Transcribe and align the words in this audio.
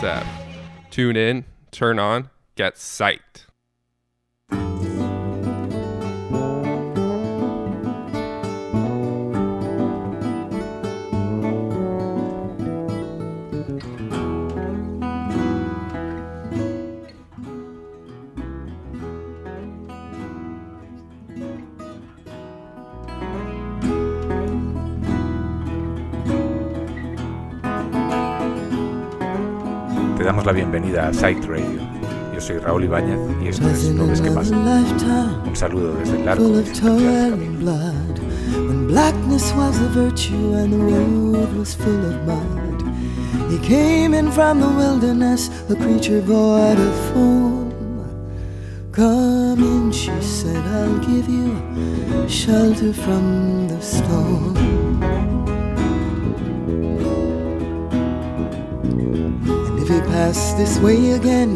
WhatsApp. 0.00 0.26
Tune 0.90 1.14
in, 1.14 1.44
turn 1.72 1.98
on, 1.98 2.29
damos 30.30 30.46
la 30.46 30.52
bienvenida 30.52 31.08
a 31.08 31.12
Sight 31.12 31.44
Radio. 31.44 31.80
Yo 32.32 32.40
soy 32.40 32.58
Raúl 32.58 32.84
Ibáñez 32.84 33.18
y 33.42 33.48
esto 33.48 33.68
es 33.68 33.92
Lo 33.96 34.06
ves 34.06 34.20
que 34.20 34.30
pasa. 34.30 34.54
Un 34.54 35.56
saludo 35.56 35.94
desde 35.94 36.22
el 36.22 36.28
arco 36.28 36.48
de. 36.50 36.62
When 38.54 38.86
blackness 38.86 39.52
was 39.56 39.76
a 39.80 39.88
virtue 39.88 40.54
and 40.54 40.72
the 40.72 40.78
road 40.78 41.52
was 41.58 41.74
full 41.74 42.04
of 42.06 42.24
mud, 42.28 42.80
he 43.50 43.58
came 43.58 44.14
in 44.14 44.30
from 44.30 44.60
the 44.60 44.68
wilderness, 44.68 45.50
a 45.68 45.74
creature 45.74 46.20
void 46.20 46.78
of 46.78 46.94
form. 47.12 47.72
Come 48.92 49.64
in, 49.64 49.90
she 49.90 50.12
said, 50.22 50.64
I'll 50.64 50.98
give 51.00 51.28
you 51.28 51.58
shelter 52.28 52.92
from 52.92 53.66
the 53.66 53.80
storm. 53.80 54.79
Pass 60.20 60.52
this 60.52 60.78
way 60.80 61.12
again, 61.12 61.50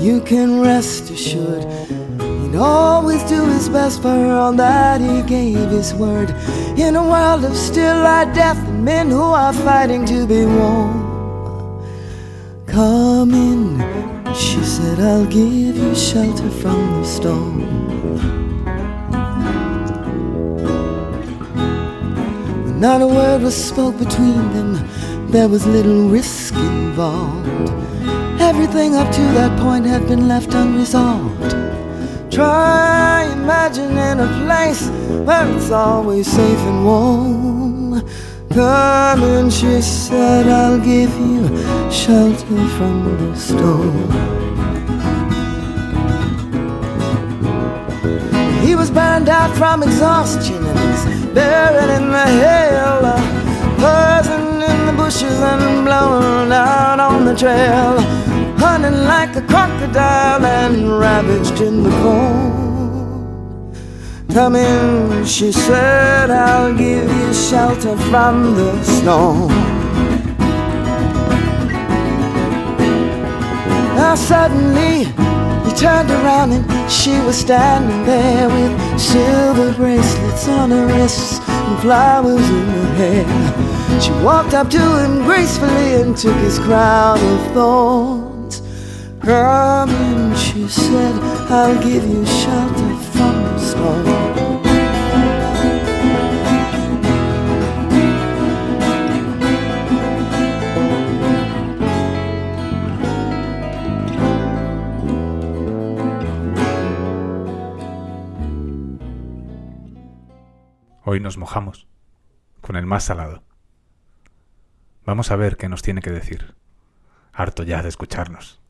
you 0.00 0.22
can 0.22 0.58
rest 0.58 1.10
assured 1.10 1.64
he'd 2.40 2.56
always 2.56 3.22
do 3.24 3.40
his 3.54 3.68
best 3.68 4.00
for 4.00 4.18
all 4.38 4.54
that 4.54 5.02
he 5.02 5.16
gave 5.36 5.68
his 5.78 5.92
word. 5.92 6.30
In 6.78 6.96
a 6.96 7.04
world 7.12 7.44
of 7.44 7.54
still 7.54 7.98
light 8.08 8.32
death 8.34 8.60
and 8.68 8.82
men 8.92 9.10
who 9.10 9.26
are 9.42 9.52
fighting 9.52 10.06
to 10.06 10.26
be 10.26 10.46
warm. 10.46 10.94
Come 12.66 13.34
in, 13.48 13.62
she 14.34 14.60
said, 14.74 14.98
I'll 14.98 15.26
give 15.26 15.76
you 15.82 15.94
shelter 15.94 16.50
from 16.62 16.80
the 16.96 17.04
storm. 17.16 17.56
Not 22.80 23.02
a 23.02 23.06
word 23.06 23.42
was 23.42 23.56
spoke 23.70 23.98
between 23.98 24.42
them, 24.54 24.70
there 25.30 25.48
was 25.48 25.64
little 25.64 26.08
risk 26.08 26.54
involved. 26.54 27.48
Everything 28.40 28.96
up 28.96 29.12
to 29.12 29.20
that 29.38 29.56
point 29.60 29.86
had 29.86 30.08
been 30.08 30.26
left 30.26 30.54
unresolved. 30.54 31.52
Try 32.32 33.30
imagining 33.32 34.18
a 34.18 34.26
place 34.44 34.88
where 35.26 35.46
it's 35.56 35.70
always 35.70 36.26
safe 36.26 36.58
and 36.58 36.84
warm. 36.84 38.02
Come 38.50 39.22
in, 39.22 39.50
she 39.50 39.80
said, 39.80 40.48
I'll 40.48 40.80
give 40.80 41.16
you 41.18 41.46
shelter 41.92 42.66
from 42.76 43.04
the 43.04 43.36
storm. 43.36 44.10
He 48.66 48.74
was 48.74 48.90
burned 48.90 49.28
out 49.28 49.56
from 49.56 49.84
exhaustion 49.84 50.56
and 50.56 50.78
he's 50.78 51.26
buried 51.34 51.90
in 51.98 52.10
the 52.10 52.26
hail. 52.26 53.39
Trail. 57.40 57.98
Hunting 58.58 59.04
like 59.04 59.34
a 59.34 59.40
crocodile 59.40 60.44
and 60.44 60.98
ravaged 60.98 61.58
in 61.62 61.82
the 61.82 61.90
cold. 62.02 63.74
Come 64.34 64.56
in, 64.56 65.24
she 65.24 65.50
said, 65.50 66.30
I'll 66.30 66.76
give 66.76 67.10
you 67.10 67.32
shelter 67.32 67.96
from 68.10 68.54
the 68.56 68.82
storm. 68.84 69.48
Now 73.96 74.14
suddenly 74.16 75.04
he 75.64 75.72
turned 75.76 76.10
around 76.10 76.52
and 76.52 76.92
she 76.92 77.18
was 77.22 77.38
standing 77.38 78.04
there 78.04 78.48
with 78.48 79.00
silver 79.00 79.72
bracelets 79.72 80.46
on 80.46 80.70
her 80.72 80.86
wrists 80.88 81.49
flowers 81.78 82.48
in 82.48 82.66
her 82.66 82.94
hair. 82.94 84.00
She 84.00 84.12
walked 84.24 84.54
up 84.54 84.70
to 84.70 84.78
him 84.78 85.24
gracefully 85.24 85.94
and 86.00 86.16
took 86.16 86.36
his 86.36 86.58
crown 86.58 87.18
of 87.18 87.52
thorns. 87.52 88.60
In, 89.22 90.34
she 90.36 90.66
said, 90.68 91.14
I'll 91.50 91.82
give 91.82 92.04
you 92.08 92.24
shelter 92.24 92.96
from 93.12 93.34
the 93.42 93.58
storm. 93.58 94.19
Hoy 111.12 111.18
nos 111.18 111.38
mojamos 111.38 111.88
con 112.60 112.76
el 112.76 112.86
más 112.86 113.02
salado. 113.02 113.42
Vamos 115.04 115.32
a 115.32 115.36
ver 115.36 115.56
qué 115.56 115.68
nos 115.68 115.82
tiene 115.82 116.02
que 116.02 116.12
decir. 116.12 116.54
Harto 117.32 117.64
ya 117.64 117.82
de 117.82 117.88
escucharnos. 117.88 118.60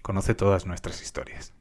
Conoce 0.00 0.36
todas 0.36 0.66
nuestras 0.66 1.02
historias. 1.02 1.52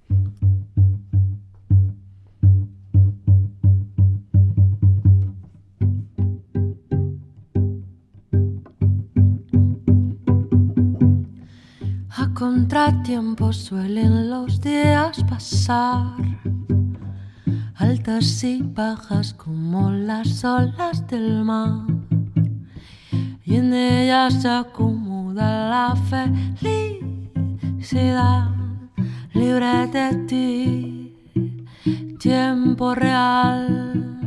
A 12.10 12.32
contratiempo 12.36 13.52
suelen 13.52 14.30
los 14.30 14.62
días 14.62 15.24
pasar, 15.24 16.14
altas 17.80 18.44
y 18.44 18.62
bajas 18.62 19.34
como 19.34 19.90
las 19.90 20.44
olas 20.44 21.08
del 21.08 21.46
mar, 21.46 21.88
y 23.46 23.56
en 23.56 23.74
ellas 23.74 24.42
se 24.42 24.50
acomoda 24.50 25.70
la 25.70 25.96
felicidad, 27.80 28.50
libre 29.34 29.88
de 29.88 30.14
ti, 30.28 31.16
tiempo 32.20 32.94
real. 32.94 34.19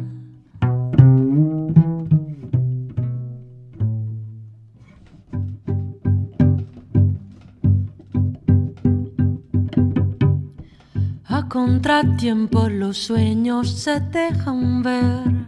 A 11.33 11.49
contratiempo 11.49 12.69
los 12.69 12.99
sueños 12.99 13.71
se 13.71 14.01
dejan 14.01 14.83
ver. 14.83 15.47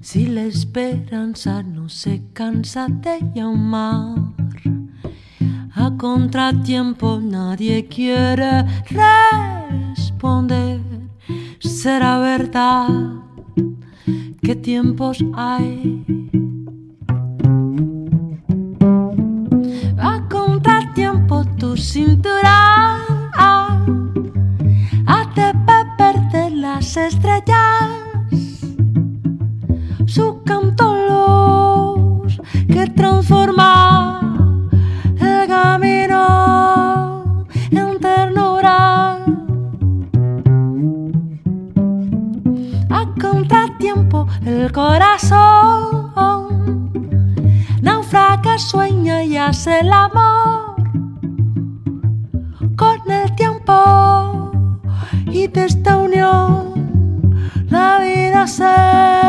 Si 0.00 0.26
la 0.26 0.44
esperanza 0.44 1.64
no 1.64 1.88
se 1.88 2.22
cansa 2.32 2.86
de 2.86 3.18
llamar. 3.34 4.18
A 5.74 5.90
contratiempo 5.96 7.18
nadie 7.20 7.88
quiere 7.88 8.64
responder. 9.96 10.80
Será 11.58 12.20
verdad 12.20 12.86
qué 14.42 14.54
tiempos 14.54 15.24
hay. 15.34 16.04
A 19.98 20.28
contratiempo 20.28 21.44
tu 21.58 21.76
cintura 21.76 22.61
estrellas 27.06 27.90
su 30.06 30.42
canto 30.44 30.94
luz 31.08 32.40
que 32.68 32.86
transforma 32.88 34.20
el 35.18 35.48
camino 35.48 37.44
en 37.70 37.98
ternura. 37.98 39.18
A 42.90 43.14
contratiempo 43.20 44.26
el 44.44 44.70
corazón 44.70 46.12
naufraga 47.80 48.58
sueña 48.58 49.24
y 49.24 49.36
hace 49.36 49.80
el 49.80 49.92
amor 49.92 50.41
say. 58.62 59.21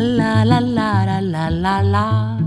La 0.00 0.44
la 0.44 0.60
la 0.60 1.04
la 1.04 1.20
la 1.20 1.50
la 1.50 1.82
la. 1.82 2.38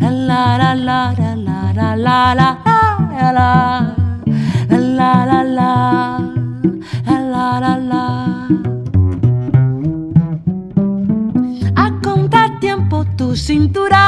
La 0.00 0.10
la 0.10 0.56
la 0.58 0.74
la 0.74 1.14
la 1.16 1.72
la 1.74 1.94
la 1.96 2.34
la 2.34 3.32
la. 3.32 3.50
La 4.68 4.80
la 4.98 5.24
la 5.24 5.42
la. 5.42 5.70
La 7.32 7.60
la 7.60 7.76
la 7.78 8.04
a 11.76 11.90
contratiempo 12.02 13.04
tu 13.16 13.34
cintura. 13.34 14.02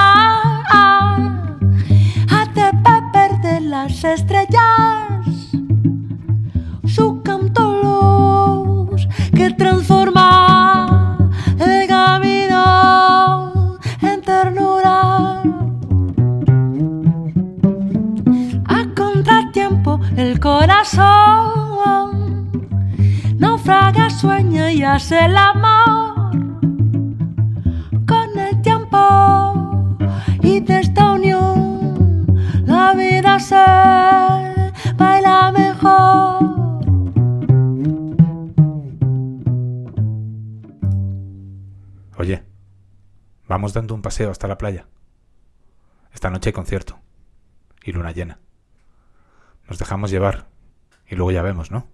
Hace 2.29 2.71
perder 3.13 3.63
las 3.63 4.05
estrellas 4.05 5.02
corazón 20.95 22.51
naufraga 23.39 24.11
sueña 24.11 24.71
y 24.73 24.83
hace 24.83 25.25
el 25.25 25.37
amor 25.37 26.31
con 28.07 28.39
el 28.39 28.61
tiempo 28.63 29.87
y 30.43 30.61
de 30.61 30.81
esta 30.81 31.13
unión 31.13 32.27
la 32.67 32.95
vida 32.95 33.39
se 33.39 34.93
baila 34.97 35.53
mejor 35.53 36.43
Oye, 42.19 42.45
vamos 43.49 43.73
dando 43.73 43.95
un 43.97 44.03
paseo 44.03 44.31
hasta 44.31 44.47
la 44.47 44.57
playa. 44.57 44.87
Esta 46.13 46.31
noche 46.31 46.51
hay 46.51 46.53
concierto. 46.53 47.01
Y 47.83 47.91
luna 47.91 48.13
llena. 48.13 48.39
Nos 49.69 49.81
dejamos 49.81 50.13
llevar. 50.13 50.52
Y 51.13 51.15
luego 51.15 51.31
ya 51.31 51.43
vemos, 51.43 51.71
¿no? 51.71 51.87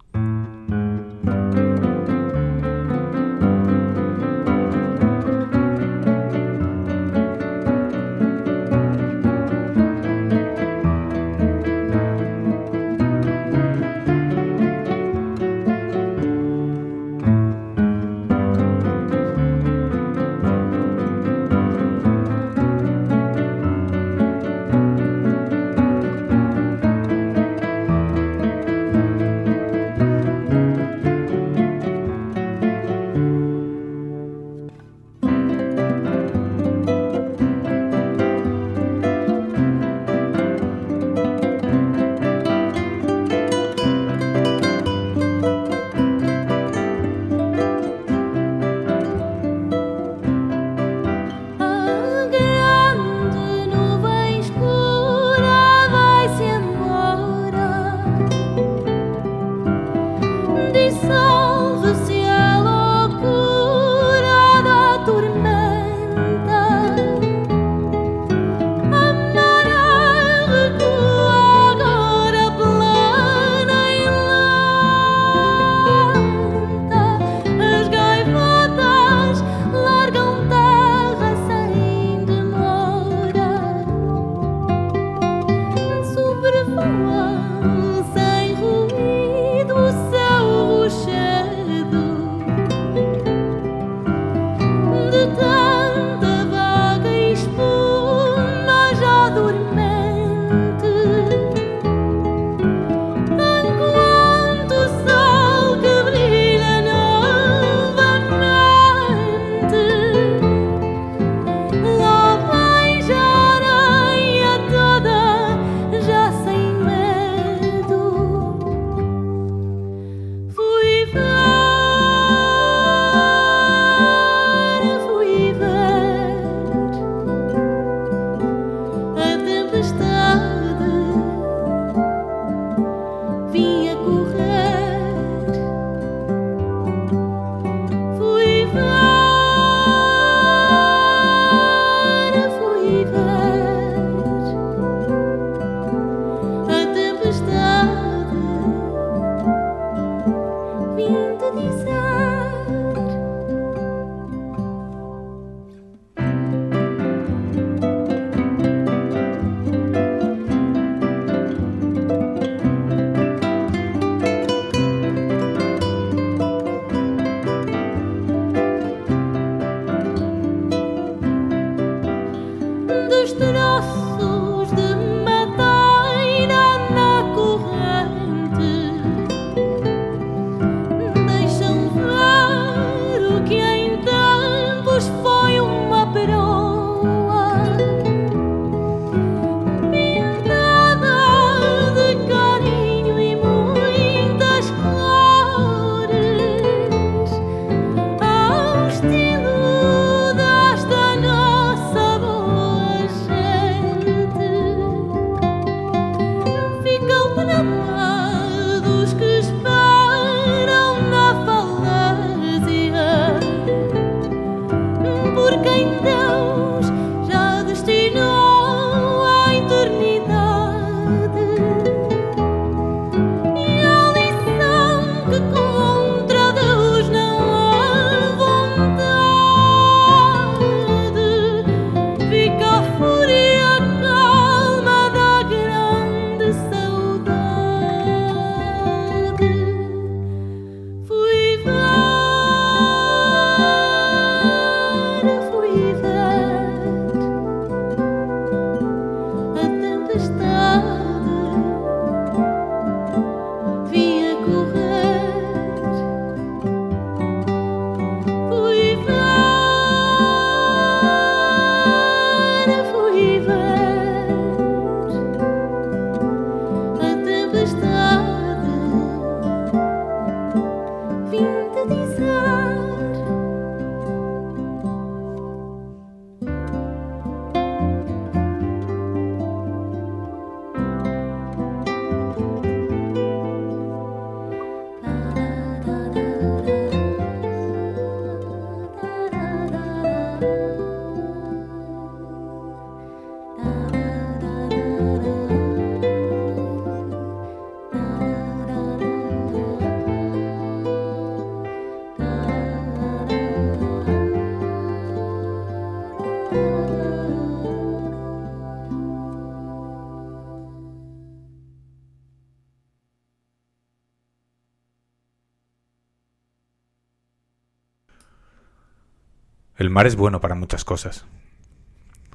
El 319.88 319.94
mar 319.94 320.06
es 320.06 320.16
bueno 320.16 320.42
para 320.42 320.54
muchas 320.54 320.84
cosas. 320.84 321.24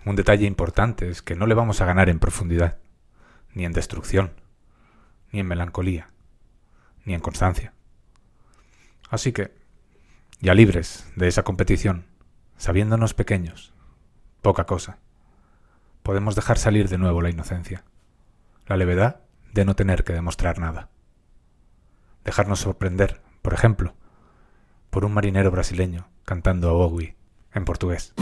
Un 0.06 0.16
detalle 0.16 0.48
importante 0.48 1.08
es 1.08 1.22
que 1.22 1.36
no 1.36 1.46
le 1.46 1.54
vamos 1.54 1.82
a 1.82 1.86
ganar 1.86 2.10
en 2.10 2.18
profundidad, 2.18 2.80
ni 3.54 3.64
en 3.64 3.74
destrucción, 3.74 4.32
ni 5.32 5.42
en 5.42 5.48
melancolía, 5.48 6.10
ni 7.06 7.14
en 7.14 7.20
constancia. 7.20 7.72
Así 9.08 9.34
que, 9.34 9.54
ya 10.40 10.56
libres 10.56 11.06
de 11.16 11.28
esa 11.28 11.44
competición, 11.44 12.08
sabiéndonos 12.58 13.14
pequeños, 13.14 13.72
poca 14.42 14.66
cosa, 14.66 14.98
podemos 16.02 16.34
dejar 16.34 16.58
salir 16.58 16.90
de 16.90 16.98
nuevo 16.98 17.22
la 17.22 17.30
inocencia, 17.30 17.84
la 18.66 18.78
levedad 18.78 19.20
de 19.54 19.64
no 19.64 19.76
tener 19.76 20.04
que 20.04 20.14
demostrar 20.14 20.58
nada. 20.58 20.90
Dejarnos 22.26 22.62
sorprender, 22.62 23.22
por 23.44 23.54
ejemplo, 23.54 23.94
por 24.90 25.06
un 25.06 25.14
marinero 25.14 25.52
brasileño 25.52 26.10
cantando 26.26 26.72
a 26.72 26.74
Bowie 26.74 27.16
en 27.56 27.66
portugués. 27.66 28.14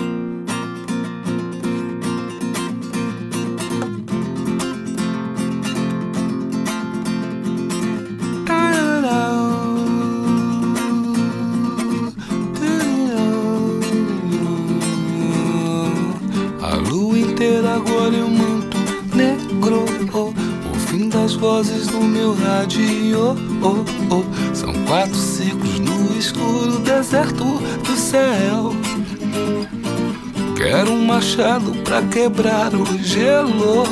vozes 21.42 21.88
no 21.88 22.04
meu 22.04 22.34
rádio. 22.34 23.36
Oh, 23.64 23.84
oh, 24.12 24.16
oh. 24.16 24.56
São 24.56 24.72
quatro 24.86 25.16
ciclos 25.16 25.80
no 25.80 26.18
escuro 26.18 26.78
deserto 26.80 27.44
do 27.44 27.96
céu. 27.96 28.72
Quero 30.56 30.92
um 30.92 31.06
machado 31.06 31.74
pra 31.84 32.02
quebrar 32.04 32.74
o 32.74 32.86
gelo. 33.00 33.84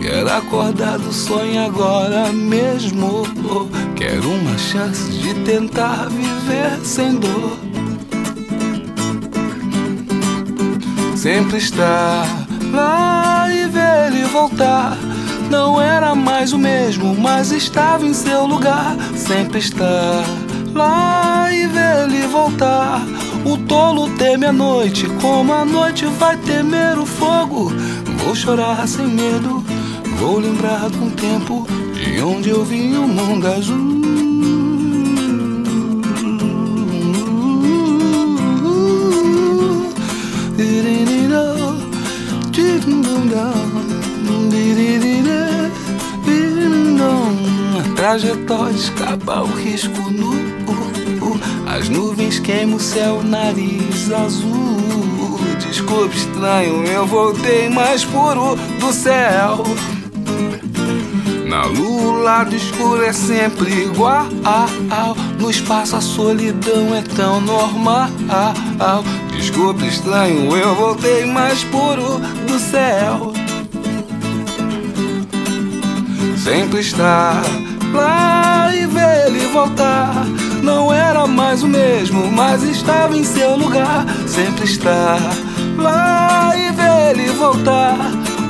Quero 0.00 0.32
acordar 0.32 0.98
do 0.98 1.12
sonho 1.12 1.66
agora 1.66 2.32
mesmo. 2.32 3.24
Quero 3.96 4.30
uma 4.30 4.56
chance 4.56 5.10
de 5.10 5.34
tentar 5.44 6.08
viver 6.08 6.78
sem 6.84 7.16
dor. 7.16 7.58
Sempre 11.16 11.58
estar 11.58 12.24
lá 12.72 13.48
e 13.52 13.66
ver 13.66 14.06
ele 14.06 14.24
voltar. 14.26 14.96
Não 15.50 15.80
era 15.80 16.14
mais 16.14 16.52
o 16.52 16.58
mesmo, 16.58 17.16
mas 17.16 17.50
estava 17.50 18.06
em 18.06 18.14
seu 18.14 18.46
lugar. 18.46 18.96
Sempre 19.16 19.58
estar 19.58 20.24
lá 20.72 21.48
e 21.52 21.66
ver 21.66 22.04
ele 22.04 22.26
voltar. 22.28 23.02
O 23.48 23.56
tolo 23.58 24.10
teme 24.16 24.46
a 24.46 24.52
noite, 24.52 25.06
como 25.20 25.52
a 25.52 25.64
noite 25.64 26.04
vai 26.04 26.36
temer 26.36 26.98
o 26.98 27.06
fogo. 27.06 27.72
Vou 28.18 28.34
chorar 28.34 28.88
sem 28.88 29.06
medo, 29.06 29.64
vou 30.18 30.40
lembrar 30.40 30.90
de 30.90 30.98
um 30.98 31.10
tempo 31.10 31.64
de 31.94 32.20
onde 32.20 32.50
eu 32.50 32.64
vi 32.64 32.96
o 32.96 33.06
mundo 33.06 33.46
azul. 33.46 33.96
Trajetória 47.94 48.74
escapa 48.74 49.42
o 49.42 49.46
risco 49.46 50.10
nu. 50.10 50.45
As 51.86 51.90
nuvens 51.90 52.40
queimam 52.40 52.78
o 52.78 52.80
céu, 52.80 53.22
nariz 53.22 54.10
azul. 54.10 55.38
Desculpe, 55.60 56.16
estranho, 56.16 56.82
eu 56.82 57.06
voltei 57.06 57.68
mais 57.68 58.04
puro 58.04 58.56
do 58.80 58.92
céu. 58.92 59.62
Na 61.48 61.64
lua, 61.66 62.12
o 62.12 62.22
lado 62.22 62.56
escuro 62.56 63.04
é 63.04 63.12
sempre 63.12 63.70
igual. 63.84 64.26
No 65.38 65.48
espaço, 65.48 65.94
a 65.94 66.00
solidão 66.00 66.92
é 66.92 67.02
tão 67.02 67.40
normal. 67.40 68.10
Desculpe, 69.30 69.86
estranho, 69.86 70.56
eu 70.56 70.74
voltei 70.74 71.24
mais 71.24 71.62
puro 71.62 72.18
do 72.48 72.58
céu. 72.58 73.32
Sempre 76.36 76.80
estar 76.80 77.44
lá 77.94 78.74
e 78.74 78.86
ver 78.86 79.28
ele 79.28 79.46
voltar. 79.52 80.26
Não 80.62 80.92
era 80.92 81.26
mais 81.26 81.62
o 81.62 81.68
mesmo, 81.68 82.30
mas 82.32 82.62
estava 82.62 83.16
em 83.16 83.24
seu 83.24 83.56
lugar. 83.56 84.04
Sempre 84.26 84.64
estar 84.64 85.20
lá 85.78 86.52
e 86.56 86.72
ver 86.72 87.10
ele 87.10 87.32
voltar. 87.32 87.96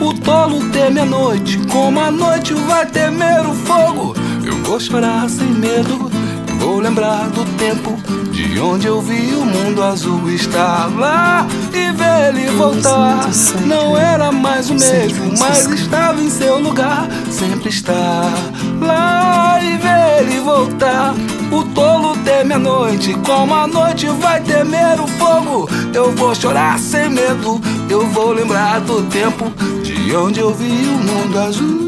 O 0.01 0.13
tolo 0.13 0.69
teme 0.71 1.01
a 1.01 1.07
noite, 1.07 1.59
como 1.71 2.01
a 2.01 2.11
noite 2.11 2.55
vai 2.55 2.87
temer 2.87 3.41
o 3.47 3.55
fogo. 3.55 4.15
Eu 4.45 4.57
vou 4.63 4.79
chorar 4.79 5.29
sem 5.29 5.49
medo, 5.49 6.11
vou 6.59 6.81
lembrar 6.81 7.29
do 7.31 7.45
tempo 7.57 7.99
de 8.37 8.61
onde 8.61 8.87
eu 8.87 9.01
vi 9.01 9.33
o 9.35 9.47
mundo 9.47 9.83
azul 9.83 10.31
estar 10.31 10.91
lá 10.95 11.47
e 11.73 11.91
ver 11.93 12.29
ele 12.29 12.51
voltar. 12.51 13.31
Não 13.65 13.97
era 13.97 14.31
mais 14.31 14.69
o 14.69 14.75
mesmo, 14.75 15.33
mas 15.39 15.67
estava 15.67 16.21
em 16.21 16.29
seu 16.29 16.59
lugar. 16.59 17.09
Sempre 17.31 17.71
estar 17.71 18.31
lá 18.81 19.59
e 19.63 19.79
ver 19.79 20.21
ele 20.21 20.41
voltar. 20.41 21.15
O 21.51 21.63
teme 22.37 22.52
a 22.52 22.59
noite, 22.59 23.14
como 23.25 23.55
a 23.55 23.66
noite 23.66 24.07
vai 24.09 24.38
temer 24.43 25.00
o 25.00 25.07
fogo. 25.07 25.69
Eu 25.95 26.12
vou 26.12 26.35
chorar 26.35 26.78
sem 26.78 27.09
medo, 27.09 27.59
eu 27.88 28.07
vou 28.09 28.33
lembrar 28.33 28.78
do 28.81 29.03
tempo 29.05 29.51
de 29.83 30.14
onde 30.14 30.40
eu 30.40 30.53
vi 30.53 30.87
o 30.87 30.99
mundo 30.99 31.38
azul. 31.38 31.87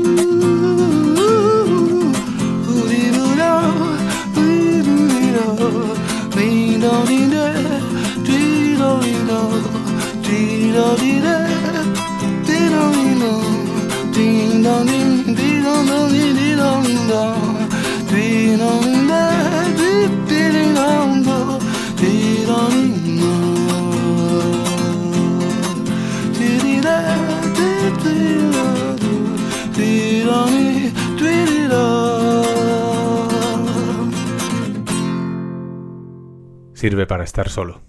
Sirve 36.78 37.08
para 37.08 37.24
estar 37.24 37.48
solo, 37.48 37.80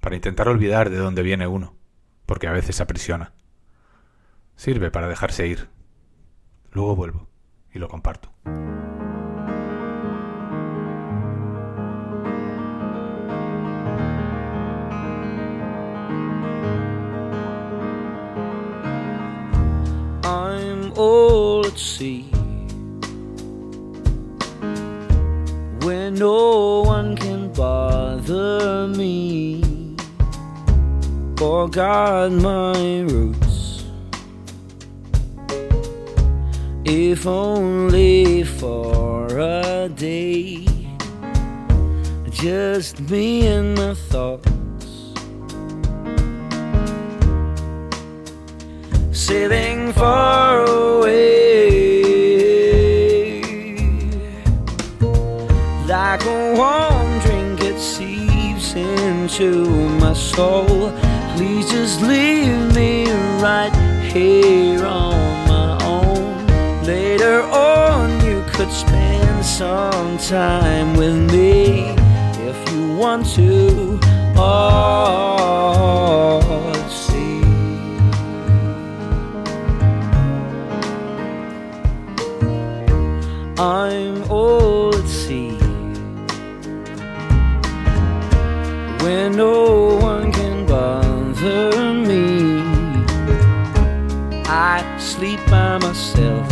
para 0.00 0.16
intentar 0.16 0.48
olvidar 0.48 0.90
de 0.90 0.96
dónde 0.96 1.22
viene 1.22 1.46
uno, 1.46 1.76
porque 2.26 2.48
a 2.48 2.50
veces 2.50 2.80
aprisiona. 2.80 3.32
Sirve 4.56 4.90
para 4.90 5.06
dejarse 5.06 5.46
ir. 5.46 5.68
Luego 6.72 6.96
vuelvo 6.96 7.28
y 7.72 7.78
lo 7.78 7.86
comparto. 7.86 8.32
I'm 20.24 20.92
all 20.96 21.64
at 21.64 21.78
sea 21.78 22.33
where 25.84 26.10
no 26.10 26.82
one 26.82 27.14
can 27.14 27.52
bother 27.52 28.88
me 28.88 29.62
oh 31.40 31.46
or 31.46 31.68
guard 31.68 32.32
my 32.32 33.00
roots. 33.00 33.84
If 36.84 37.26
only 37.26 38.44
for 38.44 39.26
a 39.38 39.88
day, 39.88 40.66
just 42.30 43.00
me 43.10 43.46
and 43.46 43.76
my 43.76 43.94
thoughts. 43.94 44.54
sailing 49.12 49.92
far 49.92 50.64
away. 50.66 51.73
Like 56.14 56.26
a 56.26 56.54
warm 56.54 57.10
drink, 57.22 57.60
it 57.60 57.80
seeps 57.80 58.74
into 58.76 59.66
my 59.98 60.12
soul. 60.12 60.92
Please 61.34 61.68
just 61.68 62.02
leave 62.02 62.72
me 62.72 63.10
right 63.42 63.74
here 64.12 64.86
on 64.86 65.48
my 65.48 65.76
own. 65.84 66.46
Later 66.84 67.42
on, 67.42 68.24
you 68.24 68.44
could 68.52 68.70
spend 68.70 69.44
some 69.44 70.16
time 70.18 70.94
with 70.96 71.16
me 71.32 71.96
if 72.48 72.72
you 72.72 72.96
want 72.96 73.26
to. 73.34 73.98
Oh, 74.36 74.78
at 76.76 76.90
sea. 76.90 77.42
I'm 83.58 84.22
all 84.30 84.73
when 89.14 89.36
no 89.36 89.96
one 90.10 90.32
can 90.32 90.66
bother 90.66 91.70
me. 92.08 92.26
I 94.46 94.82
sleep 94.98 95.40
by 95.48 95.78
myself. 95.78 96.46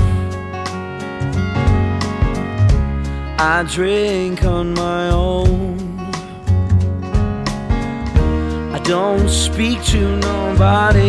I 3.54 3.64
drink 3.76 4.44
on 4.44 4.74
my 4.74 5.10
own. 5.10 5.98
I 8.76 8.78
don't 8.94 9.28
speak 9.28 9.78
to 9.94 10.00
nobody. 10.28 11.02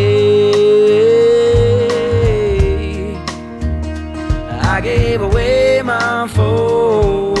I 4.74 4.80
gave 4.80 5.20
away 5.22 5.82
my 5.84 6.26
phone 6.28 7.33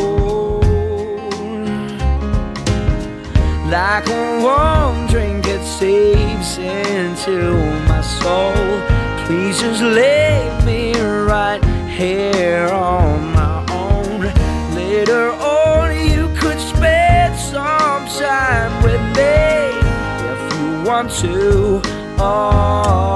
like 3.74 4.06
a 4.08 4.38
warm 4.40 5.04
drink 5.08 5.48
it 5.48 5.64
saves 5.64 6.58
into 6.58 7.56
my 7.88 8.00
soul. 8.00 8.54
Please 9.26 9.58
just 9.60 9.82
leave 9.82 10.64
me 10.64 10.94
right 11.32 11.60
here 11.88 12.68
on 12.68 13.32
my 13.32 13.66
own. 13.72 14.20
Later 14.76 15.32
on, 15.32 15.90
you 16.08 16.28
could 16.38 16.60
spend 16.60 17.36
some 17.36 18.06
time 18.06 18.72
with 18.84 19.02
me 19.18 19.34
if 20.32 20.40
you 20.54 20.66
want 20.88 21.10
to. 21.22 21.82
All 22.22 23.14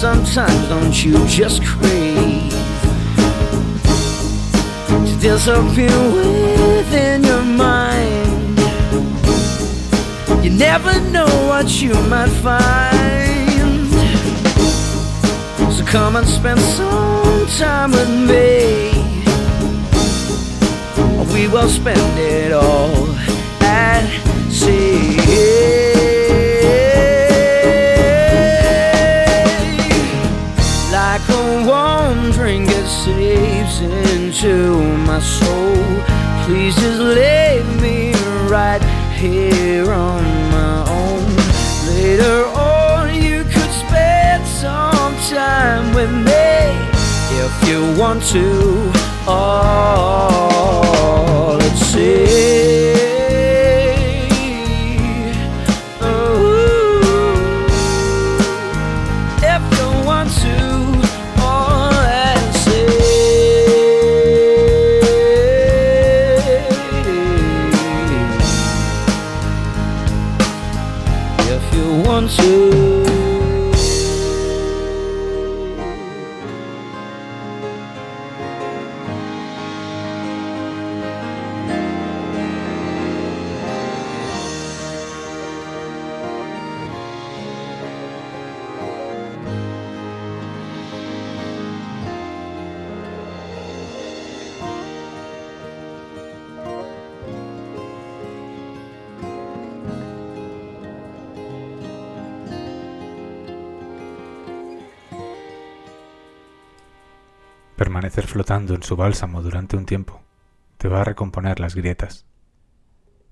sometimes 0.00 0.66
don't 0.70 1.04
you 1.04 1.12
just 1.26 1.62
crave 1.62 2.50
to 4.88 5.14
disappear 5.20 5.94
within 6.14 7.22
your 7.22 7.42
mind. 7.42 8.58
You 10.42 10.52
never 10.52 10.98
know 11.10 11.28
what 11.50 11.82
you 11.82 11.92
might 12.08 12.30
find. 12.40 13.90
So 15.70 15.84
come 15.84 16.16
and 16.16 16.26
spend 16.26 16.60
some 16.60 17.46
time 17.58 17.90
with 17.90 18.08
me. 18.08 18.92
We 21.34 21.46
will 21.46 21.68
spend 21.68 22.18
it 22.18 22.52
all 22.52 23.14
at 23.60 24.08
sea. 24.50 25.89
Into 34.50 34.82
my 35.06 35.20
soul. 35.20 35.76
Please 36.44 36.74
just 36.74 37.00
leave 37.00 37.80
me 37.80 38.12
right 38.48 38.82
here 39.14 39.92
on 39.92 40.24
my 40.50 40.84
own. 40.88 41.24
Later 41.86 42.46
on, 42.56 43.14
you 43.14 43.44
could 43.44 43.70
spend 43.70 44.46
some 44.46 45.14
time 45.28 45.94
with 45.94 46.10
me 46.10 46.66
if 47.44 47.68
you 47.68 47.80
want 48.00 48.22
to. 48.34 48.92
All 49.26 50.40
at 51.60 51.76
sea. 51.76 53.06
Ooh. 53.06 53.09
En 108.52 108.82
su 108.82 108.96
bálsamo 108.96 109.42
durante 109.42 109.76
un 109.76 109.86
tiempo 109.86 110.22
te 110.76 110.88
va 110.88 111.02
a 111.02 111.04
recomponer 111.04 111.60
las 111.60 111.76
grietas. 111.76 112.26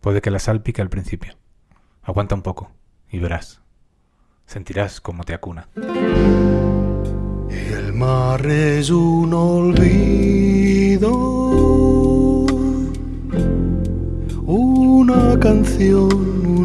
Puede 0.00 0.20
que 0.20 0.30
la 0.30 0.38
sal 0.38 0.62
pique 0.62 0.80
al 0.80 0.90
principio. 0.90 1.36
Aguanta 2.04 2.36
un 2.36 2.42
poco 2.42 2.70
y 3.10 3.18
verás. 3.18 3.60
Sentirás 4.46 5.00
cómo 5.00 5.24
te 5.24 5.34
acuna. 5.34 5.66
El 7.50 7.92
mar 7.94 8.46
es 8.46 8.90
un 8.90 9.34
olvido, 9.34 11.10
una 14.46 15.36
canción, 15.40 16.57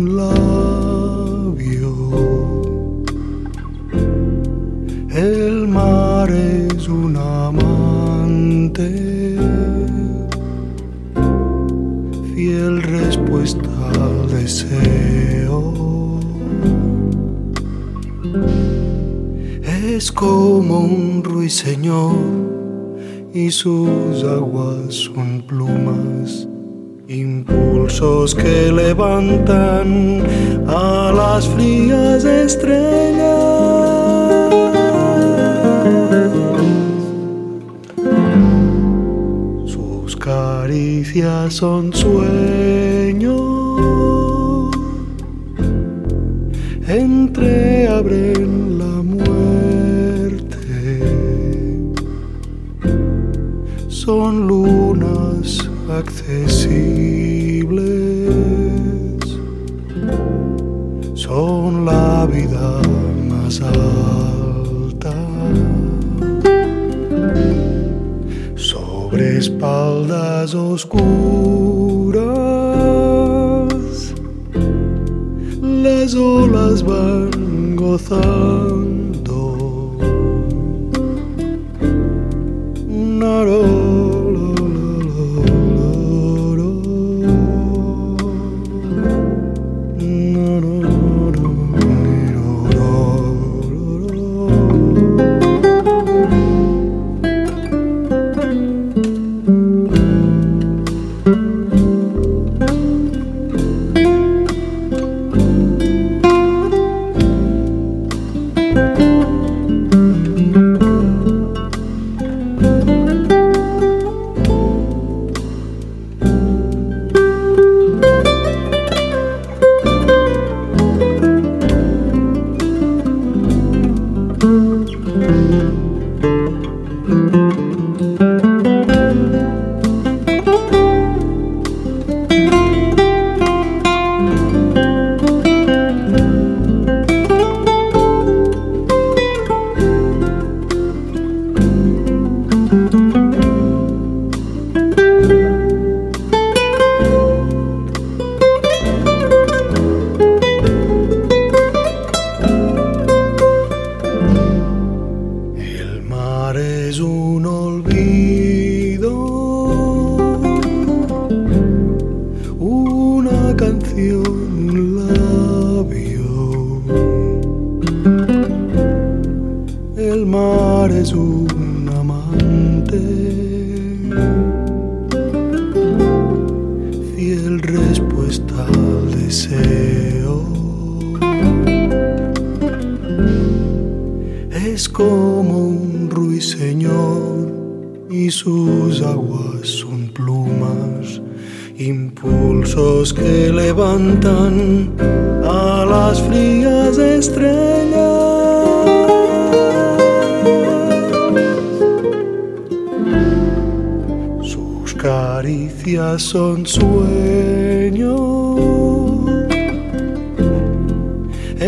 deseo. 14.44 16.20
Es 19.96 20.12
como 20.12 20.80
un 20.80 21.24
ruiseñor 21.24 22.16
y 23.34 23.50
sus 23.52 24.24
aguas 24.24 24.94
son 24.96 25.44
plumas, 25.48 26.48
impulsos 27.08 28.36
que 28.36 28.72
levantan 28.72 30.22
a 30.68 31.14
las 31.16 31.48
frías 31.48 32.26
estrellas. 32.26 33.40
Sus 39.66 40.18
caricias 40.18 41.54
son 41.54 41.94
sueños, 41.94 42.93
entreabren 46.96 48.78
la 48.78 49.02
muerte. 49.02 50.44
Son 53.88 54.48
lunas 54.48 55.58
accesibles, 55.90 57.18
son 61.14 61.86
la 61.86 62.26
vida 62.26 62.82
más 63.30 63.62
alta. 63.62 65.14
Sobre 68.56 69.38
espaldas 69.38 70.54
oscuras 70.54 71.14
las 76.04 76.16
olas 76.16 76.84
van 76.84 77.78
gozando. 77.78 78.73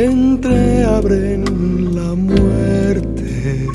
Entreabren 0.03 1.45
la 1.95 2.13
muerte. 2.15 3.67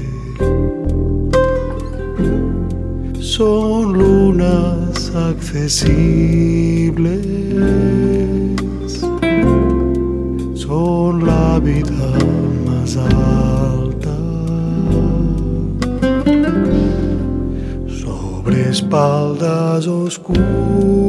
Son 3.19 3.93
lunas 3.95 5.13
accesibles. 5.15 5.81
Son 10.55 11.25
la 11.25 11.59
vida 11.59 12.13
más 12.67 12.97
alta. 12.97 14.17
Sobre 17.89 18.69
espaldas 18.69 19.87
oscuras 19.87 21.00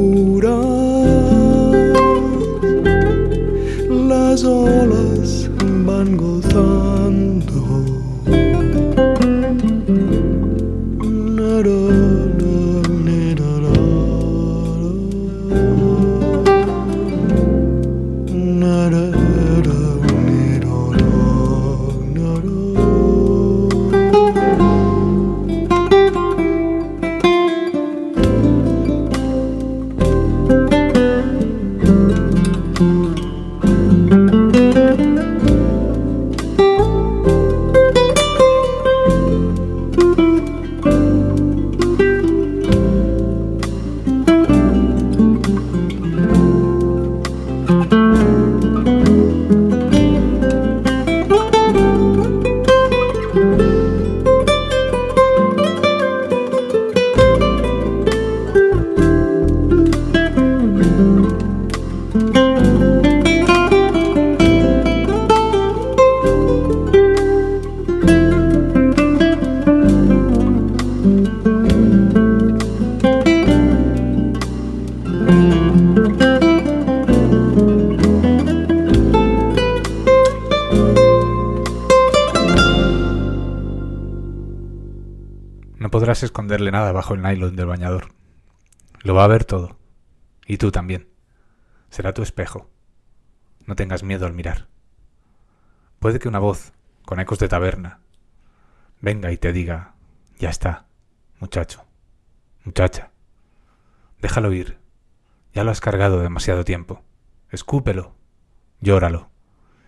No 85.92 86.00
podrás 86.00 86.24
esconderle 86.24 86.72
nada 86.72 86.94
bajo 86.94 87.16
el 87.16 87.22
nylon 87.22 87.58
del 87.58 87.66
bañador. 87.66 88.14
Lo 89.02 89.14
va 89.14 89.26
a 89.26 89.28
ver 89.28 89.44
todo. 89.44 89.78
Y 90.46 90.56
tú 90.56 90.72
también. 90.72 91.10
Será 91.90 92.14
tu 92.14 92.22
espejo. 92.22 92.70
No 93.66 93.76
tengas 93.76 94.02
miedo 94.02 94.26
al 94.26 94.32
mirar. 94.32 94.70
Puede 96.00 96.20
que 96.20 96.30
una 96.30 96.40
voz, 96.40 96.72
con 97.06 97.20
ecos 97.20 97.40
de 97.40 97.50
taberna, 97.50 98.00
venga 99.02 99.34
y 99.34 99.38
te 99.38 99.52
diga, 99.52 99.96
ya 100.40 100.50
está, 100.50 100.86
muchacho, 101.42 101.84
muchacha. 102.64 103.12
Déjalo 104.22 104.54
ir. 104.54 104.80
Ya 105.54 105.66
lo 105.66 105.72
has 105.72 105.82
cargado 105.82 106.22
demasiado 106.22 106.64
tiempo. 106.64 107.04
Escúpelo, 107.50 108.16
llóralo 108.80 109.30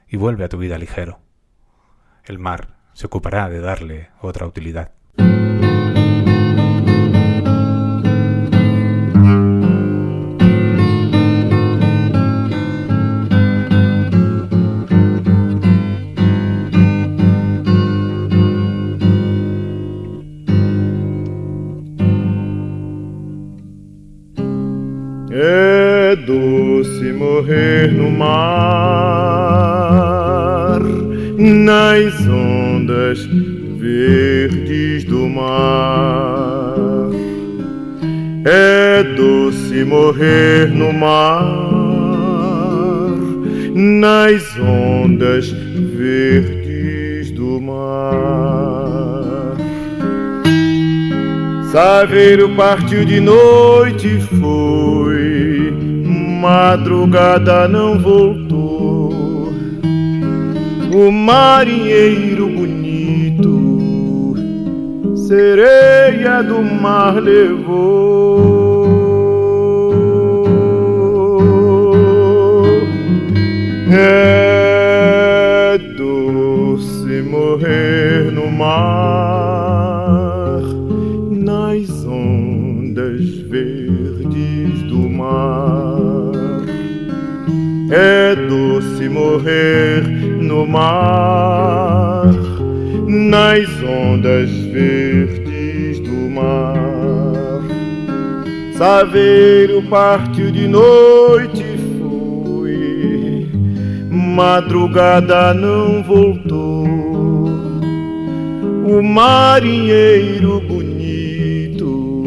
y 0.10 0.18
vuelve 0.18 0.44
a 0.44 0.50
tu 0.50 0.58
vida 0.58 0.78
ligero. 0.78 1.22
El 2.26 2.40
mar 2.40 2.76
se 2.92 3.06
ocupará 3.06 3.48
de 3.48 3.62
darle 3.62 4.12
otra 4.20 4.46
utilidad. 4.46 4.92
Doce 39.74 39.84
morrer 39.84 40.70
no 40.70 40.94
mar, 40.94 41.44
nas 43.74 44.44
ondas 44.60 45.50
verdes 45.50 47.32
do 47.32 47.60
mar. 47.60 49.58
Saveiro 51.72 52.50
partiu 52.50 53.04
de 53.04 53.20
noite 53.20 54.20
foi, 54.40 55.74
madrugada 56.40 57.68
não 57.68 57.98
voltou. 57.98 59.52
O 60.94 61.12
marinheiro 61.12 62.48
bonito, 62.48 64.36
sereia 65.16 66.44
do 66.44 66.62
mar 66.62 67.16
levou. 67.16 68.23
É 73.96 75.78
doce 75.96 77.22
morrer 77.22 78.32
no 78.32 78.50
mar, 78.50 79.84
nas 81.30 82.04
ondas 82.04 83.24
verdes 83.48 84.82
do 84.90 85.08
mar. 85.08 86.32
É 87.92 88.36
doce 88.36 89.08
morrer 89.08 90.02
no 90.42 90.66
mar, 90.66 92.34
nas 93.08 93.70
ondas 93.84 94.50
verdes 94.50 96.00
do 96.00 96.32
mar. 96.32 97.62
Saveiro 98.76 99.84
partiu 99.84 100.50
de 100.52 100.68
noite 100.68 101.63
madrugada 104.34 105.54
não 105.54 106.02
voltou. 106.02 106.88
O 108.86 109.02
marinheiro 109.04 110.60
bonito, 110.62 112.24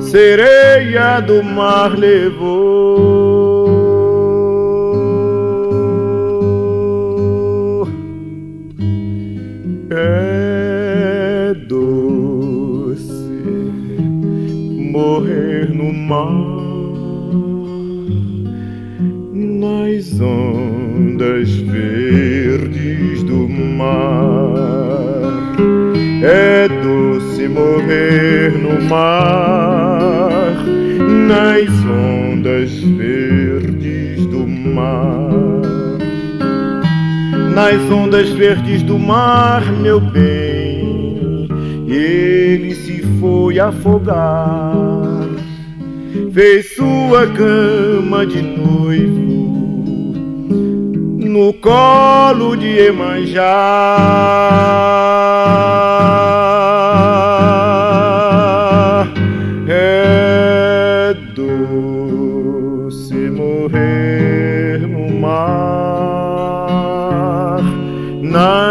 sereia 0.00 1.20
do 1.20 1.42
mar 1.42 1.98
levou. 1.98 3.08
É 9.90 11.54
doce 11.66 13.12
morrer 14.92 15.70
no 15.74 15.90
mar, 15.92 16.30
nas 19.32 20.20
ondas 20.20 20.57
verdes 21.18 23.22
do 23.24 23.48
mar. 23.48 24.54
É 26.22 26.68
doce 26.68 27.48
morrer 27.48 28.52
no 28.52 28.80
mar, 28.88 30.54
nas 31.26 31.68
ondas 31.84 32.72
verdes 32.72 34.26
do 34.26 34.46
mar. 34.46 35.28
Nas 37.54 37.90
ondas 37.90 38.28
verdes 38.30 38.82
do 38.82 38.98
mar, 38.98 39.64
meu 39.72 40.00
bem, 40.00 41.48
ele 41.88 42.74
se 42.74 43.02
foi 43.20 43.58
afogar. 43.58 45.28
Fez 46.32 46.76
sua 46.76 47.26
cama 47.26 48.24
de 48.24 48.42
noivo 48.42 49.37
no 51.38 51.52
colo 51.54 52.56
de 52.56 52.88
Emanjá. 52.88 53.44
É 59.68 61.14
doce 61.36 63.14
morrer 63.30 64.80
no 64.80 65.08
mar, 65.20 65.38
nas 68.20 68.67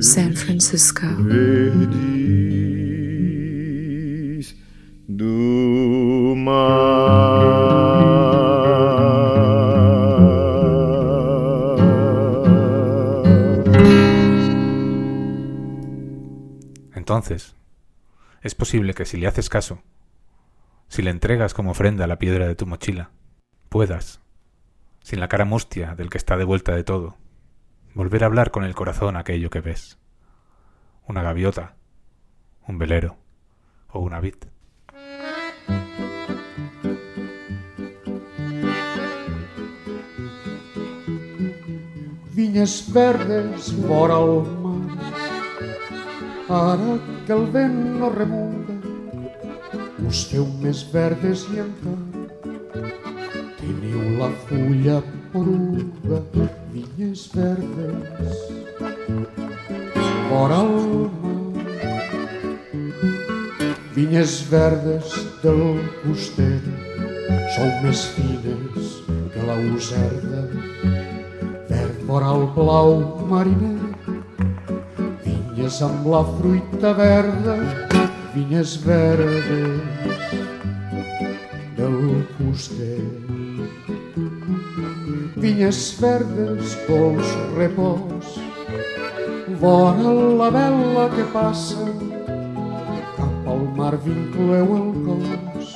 San 0.00 0.34
Francisco. 0.34 1.06
Entonces, 16.94 17.56
es 18.40 18.54
posible 18.54 18.94
que 18.94 19.04
si 19.04 19.16
le 19.16 19.26
haces 19.26 19.48
caso, 19.48 19.82
si 20.88 21.02
le 21.02 21.10
entregas 21.10 21.54
como 21.54 21.72
ofrenda 21.72 22.06
la 22.06 22.18
piedra 22.18 22.46
de 22.46 22.54
tu 22.54 22.66
mochila, 22.66 23.10
puedas, 23.68 24.20
sin 25.02 25.20
la 25.20 25.28
cara 25.28 25.44
mustia 25.44 25.94
del 25.94 26.08
que 26.08 26.18
está 26.18 26.36
de 26.36 26.44
vuelta 26.44 26.74
de 26.74 26.84
todo, 26.84 27.16
volver 27.94 28.22
a 28.22 28.26
hablar 28.26 28.50
con 28.50 28.64
el 28.64 28.74
corazón 28.74 29.16
aquello 29.16 29.50
que 29.50 29.60
ves. 29.60 29.98
Una 31.06 31.22
gaviota, 31.22 31.76
un 32.66 32.78
velero 32.78 33.16
o 33.88 34.00
una 34.00 34.20
vid. 34.20 34.36
vinyes 42.40 42.90
verdes 42.92 43.72
vora 43.86 44.18
el 44.18 44.36
mar. 44.62 44.96
Ara 46.48 46.92
que 47.26 47.32
el 47.32 47.44
vent 47.54 47.76
no 48.00 48.08
remunga, 48.14 48.76
us 50.08 50.22
feu 50.30 50.46
més 50.62 50.80
verdes 50.94 51.44
i 51.54 51.60
encara 51.66 52.10
teniu 53.60 54.16
la 54.22 54.30
fulla 54.46 54.96
poruga, 55.34 56.22
vinyes 56.72 57.30
verdes 57.34 58.36
vora 60.30 60.60
el 60.60 61.10
mar. 61.22 61.40
Vinyes 63.94 64.34
verdes 64.50 65.10
del 65.42 65.80
coster, 66.02 66.60
sou 67.56 67.72
més 67.84 68.04
fines 68.14 68.92
que 69.34 69.46
la 69.48 69.56
userda, 69.74 70.44
verd 71.68 72.06
vora 72.08 72.30
el 72.36 72.46
blau 72.54 72.94
mariner, 73.32 73.76
vinyes 75.26 75.82
amb 75.88 76.06
la 76.14 76.22
fruita 76.38 76.94
verda, 77.02 77.58
vinyes 78.36 78.78
verdes 78.86 80.09
Vinyes 85.60 86.00
verdes, 86.00 86.70
dolç 86.88 87.32
repòs, 87.52 88.28
vora 89.60 90.12
la 90.40 90.48
vela 90.54 91.02
que 91.12 91.26
passa, 91.34 91.84
cap 93.18 93.50
al 93.54 93.66
mar 93.76 93.98
vincleu 94.00 94.72
el 94.78 94.88
cos, 95.04 95.74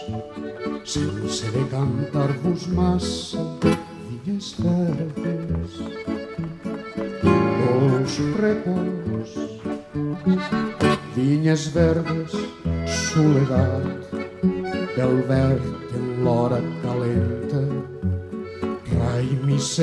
sense 0.88 1.52
decantar-vos 1.52 2.64
massa, 2.72 3.44
vinyes 4.08 4.54
verdes, 4.64 5.76
dolç 7.60 8.14
repòs. 8.40 9.36
Vinyes 11.12 11.68
verdes, 11.76 12.23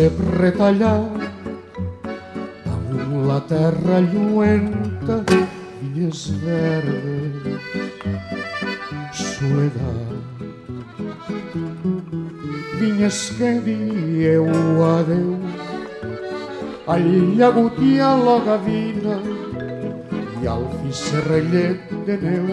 cep 0.02 0.18
retallat, 0.42 1.22
damunt 2.66 3.28
la 3.30 3.38
terra 3.46 4.00
lluenta, 4.02 5.18
vinyes 5.30 6.22
verdes, 6.42 7.62
soledat. 9.14 10.16
vinyes 12.80 13.20
que 13.38 13.52
dieu 13.68 14.48
adeu 14.86 15.36
al 16.94 17.06
llagut 17.38 17.78
i 17.86 17.92
a 18.02 18.10
la 18.26 18.38
gavina 18.48 19.20
i 20.42 20.50
al 20.56 20.66
fisserrellet 20.80 21.94
de 22.08 22.16
neu 22.24 22.50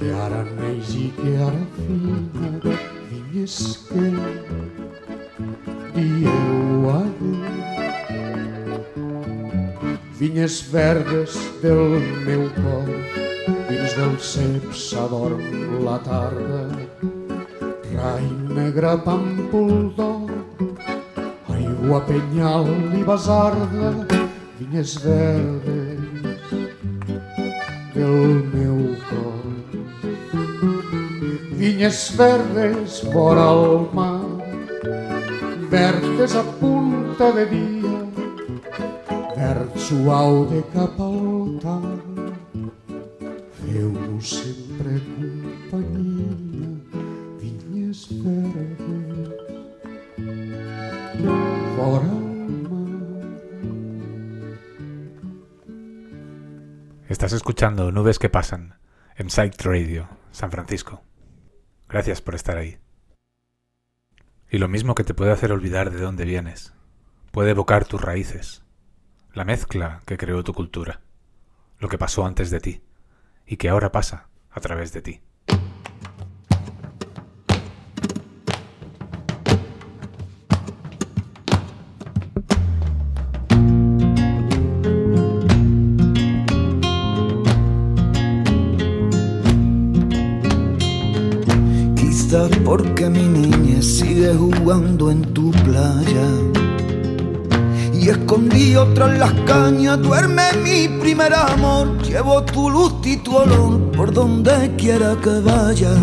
que 0.00 0.10
ara 0.26 0.42
neix 0.58 0.96
i 1.04 1.06
que 1.20 1.36
ara 1.46 1.62
fina 1.78 2.74
vinyes 3.12 3.60
que 3.92 4.51
vinyes 10.32 10.62
verdes 10.72 11.34
del 11.60 12.00
meu 12.24 12.48
cor 12.56 12.86
dins 13.68 13.94
del 13.98 14.14
cep 14.16 14.72
s'adorm 14.72 15.42
la 15.84 15.98
tarda. 16.00 16.62
Rai 17.92 18.24
negre 18.56 18.94
pàmpol 19.04 19.90
d'or 19.98 20.32
aigua 21.52 22.00
penyal 22.08 22.64
i 22.96 23.02
basarda 23.04 23.90
vinyes 24.56 24.96
verdes 25.04 26.48
del 27.92 28.24
meu 28.54 28.80
cor. 29.10 29.44
Vinyes 31.60 32.00
verdes 32.16 33.02
vora 33.12 33.50
el 33.52 33.84
mar 33.92 34.24
verdes 35.76 36.40
a 36.40 36.46
punta 36.56 37.32
de 37.36 37.46
dia 37.52 37.71
suau 39.92 40.48
de 40.48 40.62
cap 40.72 40.96
al 40.96 41.60
sempre 44.22 44.96
Estás 57.08 57.34
escuchando 57.34 57.92
Nubes 57.92 58.18
que 58.18 58.30
pasan 58.30 58.78
en 59.16 59.28
Psych 59.28 59.60
Radio, 59.62 60.08
San 60.30 60.50
Francisco. 60.50 61.02
Gracias 61.86 62.22
por 62.22 62.34
estar 62.34 62.56
ahí. 62.56 62.78
Y 64.50 64.56
lo 64.56 64.68
mismo 64.68 64.94
que 64.94 65.04
te 65.04 65.12
puede 65.12 65.32
hacer 65.32 65.52
olvidar 65.52 65.90
de 65.90 66.00
dónde 66.00 66.24
vienes, 66.24 66.72
puede 67.30 67.50
evocar 67.50 67.84
tus 67.84 68.00
raíces, 68.00 68.62
la 69.34 69.44
mezcla 69.44 70.02
que 70.04 70.18
creó 70.18 70.44
tu 70.44 70.52
cultura, 70.52 71.00
lo 71.78 71.88
que 71.88 71.98
pasó 71.98 72.26
antes 72.26 72.50
de 72.50 72.60
ti 72.60 72.82
y 73.46 73.56
que 73.56 73.68
ahora 73.68 73.90
pasa 73.90 74.28
a 74.50 74.60
través 74.60 74.92
de 74.92 75.02
ti. 75.02 75.20
Quizás 91.96 92.50
porque 92.64 93.08
mi 93.08 93.22
niña 93.22 93.80
sigue 93.80 94.34
jugando 94.34 95.10
en 95.10 95.32
tu 95.32 95.50
playa 95.50 96.28
y 98.02 98.08
escondido 98.08 98.92
tras 98.94 99.16
las 99.16 99.32
cañas 99.46 100.02
duerme 100.02 100.42
mi 100.64 100.88
primer 101.00 101.32
amor. 101.32 102.02
Llevo 102.02 102.42
tu 102.42 102.68
luz 102.68 102.94
y 103.04 103.16
tu 103.18 103.36
olor 103.36 103.92
por 103.92 104.12
donde 104.12 104.74
quiera 104.76 105.16
que 105.22 105.38
vaya. 105.38 105.94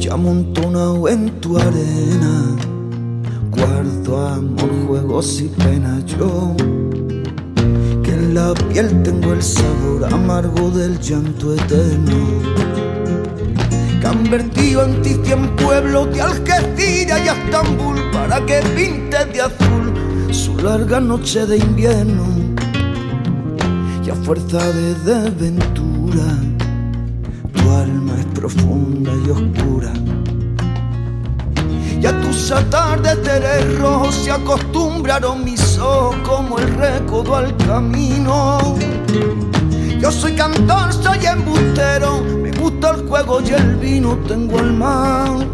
Ya 0.00 0.14
amontonado 0.14 1.08
en 1.08 1.40
tu 1.40 1.56
arena, 1.56 2.56
guardo 3.52 4.26
amor, 4.26 4.70
juegos 4.88 5.42
y 5.42 5.48
penas 5.48 6.04
yo. 6.06 6.56
Que 8.02 8.10
en 8.10 8.34
la 8.34 8.52
piel 8.72 9.04
tengo 9.04 9.32
el 9.32 9.42
sabor 9.42 10.12
amargo 10.12 10.70
del 10.70 10.98
llanto 10.98 11.54
eterno 11.54 12.60
que 14.00 14.06
han 14.06 14.30
vertido 14.30 14.84
en 14.84 15.02
ti 15.02 15.14
cien 15.22 15.54
pueblos 15.56 16.12
de 16.14 16.22
Algeciras 16.22 17.20
y 17.22 17.28
Estambul 17.28 18.00
para 18.10 18.44
que 18.46 18.60
pintes 18.74 19.30
de 19.32 19.42
azul 19.42 19.89
su 20.32 20.56
larga 20.56 21.00
noche 21.00 21.46
de 21.46 21.58
invierno 21.58 22.24
y 24.04 24.10
a 24.10 24.14
fuerza 24.14 24.58
de 24.58 24.94
desventura 24.94 26.38
tu 27.52 27.70
alma 27.70 28.14
es 28.18 28.26
profunda 28.26 29.12
y 29.26 29.30
oscura 29.30 29.92
y 32.00 32.06
a 32.06 32.20
tus 32.20 32.50
atardeceres 32.50 33.78
rojos 33.78 34.14
se 34.14 34.30
acostumbraron 34.30 35.44
mis 35.44 35.78
ojos 35.78 36.16
como 36.26 36.58
el 36.58 36.74
recodo 36.74 37.36
al 37.36 37.56
camino 37.56 38.58
yo 40.00 40.10
soy 40.10 40.32
cantor, 40.32 40.94
soy 40.94 41.26
embustero, 41.26 42.22
me 42.22 42.50
gusta 42.52 42.92
el 42.92 43.06
juego 43.06 43.42
y 43.42 43.50
el 43.50 43.76
vino, 43.76 44.16
tengo 44.26 44.58
el 44.58 44.72
mar 44.72 45.46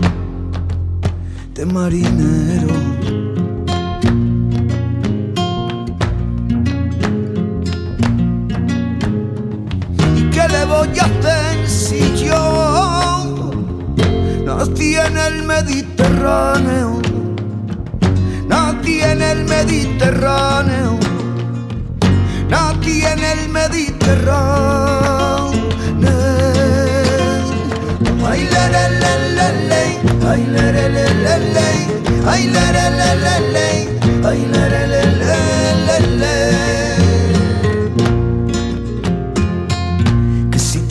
de 1.52 1.66
marinero. 1.66 3.05
Nací 14.56 14.96
en 14.96 15.18
el 15.18 15.42
Mediterráneo? 15.42 17.00
Nací 18.48 19.00
en 19.02 19.22
el 19.22 19.44
Mediterráneo 19.44 20.98
nací 22.48 23.04
en 23.04 23.22
el 23.24 23.48
Mediterráneo. 23.48 24.36
Ay, 28.28 28.42
le, 28.52 28.64
le, 28.74 28.84
le, 29.00 29.12
le, 29.36 29.48
le, 29.68 29.82
ay, 30.28 30.42
le, 30.46 30.64
ay, 32.26 32.46
le, 32.54 32.64
le, 32.64 32.86
le, 32.86 33.24
le, 33.26 33.40
le, 33.52 33.68
ay, 34.26 34.42
le. 36.18 36.45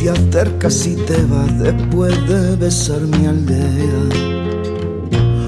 Te 0.05 0.11
acercas 0.11 0.85
y 0.85 0.95
te 0.97 1.17
vas 1.23 1.57
después 1.57 2.13
de 2.27 2.55
besar 2.57 3.01
mi 3.01 3.25
aldea, 3.25 4.03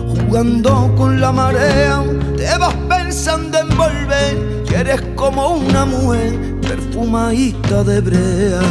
jugando 0.08 0.92
con 0.98 1.22
la 1.22 1.32
marea, 1.32 2.04
te 2.36 2.58
vas 2.58 2.74
pensando 2.90 3.60
en 3.60 3.78
volver 3.78 4.66
y 4.68 4.74
eres 4.74 5.00
como 5.16 5.58
una 5.58 5.86
mujer 5.86 6.60
perfumadita 6.62 7.84
de 7.84 8.02
brea 8.02 8.62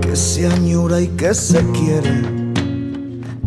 que 0.00 0.14
se 0.14 0.46
añora 0.46 1.00
y 1.00 1.08
que 1.08 1.34
se 1.34 1.58
quiere, 1.72 2.22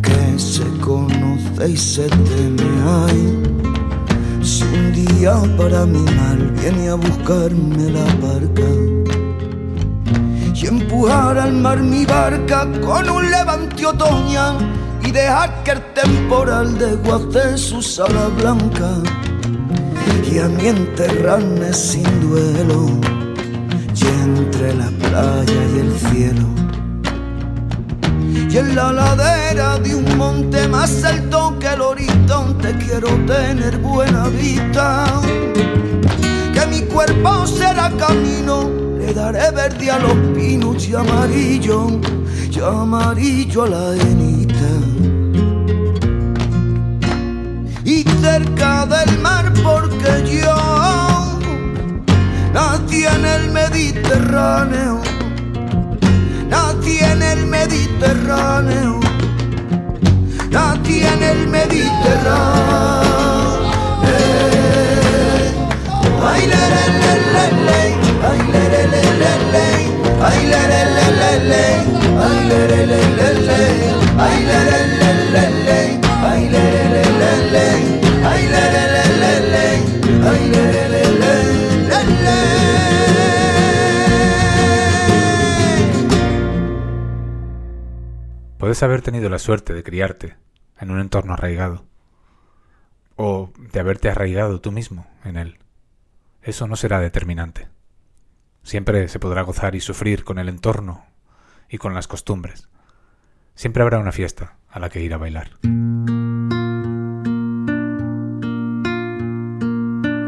que 0.02 0.38
se 0.38 0.66
conoce 0.82 1.70
y 1.70 1.78
se 1.78 2.10
teme. 2.10 2.70
Ay, 2.86 3.42
si 4.44 4.64
un 4.64 4.92
día 4.92 5.42
para 5.56 5.86
mi 5.86 6.02
mal 6.02 6.54
viene 6.60 6.90
a 6.90 6.96
buscarme 6.96 7.90
la 7.90 8.04
barca 8.16 9.19
y 10.62 10.68
empujar 10.68 11.38
al 11.38 11.54
mar 11.54 11.80
mi 11.80 12.06
barca 12.06 12.68
con 12.86 13.10
un 13.10 13.32
levante 13.32 13.86
otoñal 13.86 14.58
y 15.06 15.12
dejar 15.12 15.64
que 15.64 15.72
el 15.72 15.82
temporal 15.94 16.78
desguace 16.78 17.58
su 17.58 17.82
sala 17.82 18.28
blanca 18.38 18.90
y 20.30 20.40
a 20.40 20.50
mí 20.50 20.68
enterrarme 20.68 21.74
sin 21.74 22.04
duelo 22.22 22.88
y 23.96 24.06
entre 24.06 24.76
la 24.76 24.90
playa 25.00 25.62
y 25.76 25.80
el 25.80 25.98
cielo. 25.98 26.48
Y 28.52 28.58
en 28.58 28.76
la 28.76 28.92
ladera 28.92 29.78
de 29.80 29.96
un 29.96 30.18
monte 30.18 30.68
más 30.68 31.04
alto 31.06 31.56
que 31.60 31.68
el 31.68 31.82
horizonte 31.82 32.76
quiero 32.80 33.08
tener 33.26 33.78
buena 33.78 34.28
vista 34.28 35.06
que 36.54 36.66
mi 36.68 36.82
cuerpo 36.82 37.48
será 37.48 37.92
camino 37.98 38.89
daré 39.14 39.52
verde 39.52 39.92
a 39.92 40.00
los 40.00 40.14
pinos 40.36 40.88
y 40.88 40.96
amarillo 40.96 41.88
y 42.52 42.60
amarillo 42.60 43.64
a 43.64 43.68
la 43.68 43.96
enita 43.96 44.72
y 47.84 48.04
cerca 48.22 48.86
del 48.86 49.20
mar 49.20 49.52
porque 49.64 50.42
yo 50.42 50.56
nací 52.54 53.06
en 53.06 53.26
el 53.26 53.52
Mediterráneo, 53.52 55.02
nací 56.50 57.00
en 57.00 57.22
el 57.24 57.46
Mediterráneo, 57.48 59.00
nací 60.52 61.02
en 61.02 61.24
el 61.24 61.48
Mediterráneo. 61.48 62.90
Ay, 66.22 66.46
le, 66.48 66.56
le, 66.56 67.64
le, 67.66 67.89
Puedes 88.70 88.84
haber 88.84 89.02
tenido 89.02 89.30
la 89.30 89.40
suerte 89.40 89.74
de 89.74 89.82
criarte 89.82 90.36
en 90.80 90.92
un 90.92 91.00
entorno 91.00 91.34
arraigado 91.34 91.86
o 93.16 93.52
de 93.58 93.80
haberte 93.80 94.10
arraigado 94.10 94.62
tú 94.62 94.72
mismo 94.72 95.08
en 95.24 95.38
él. 95.38 95.58
Eso 96.44 96.68
no 96.68 96.76
será 96.76 97.00
determinante. 97.00 97.68
Siempre 98.64 99.08
se 99.08 99.20
podrá 99.20 99.42
gozar 99.42 99.76
y 99.76 99.80
sufrir 99.80 100.24
con 100.24 100.40
el 100.40 100.50
entorno 100.50 101.06
y 101.70 101.78
con 101.78 101.94
las 101.94 102.08
costumbres. 102.08 102.70
Siempre 103.56 103.84
habrá 103.84 104.00
una 104.00 104.12
fiesta 104.12 104.58
a 104.70 104.80
la 104.80 104.90
que 104.90 105.02
ir 105.02 105.14
a 105.14 105.18
bailar. 105.18 105.52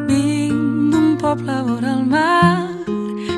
Vinc 0.07 0.91
d'un 0.91 1.17
poble 1.17 1.61
vora 1.61 1.93
el 1.93 2.05
mar 2.05 2.67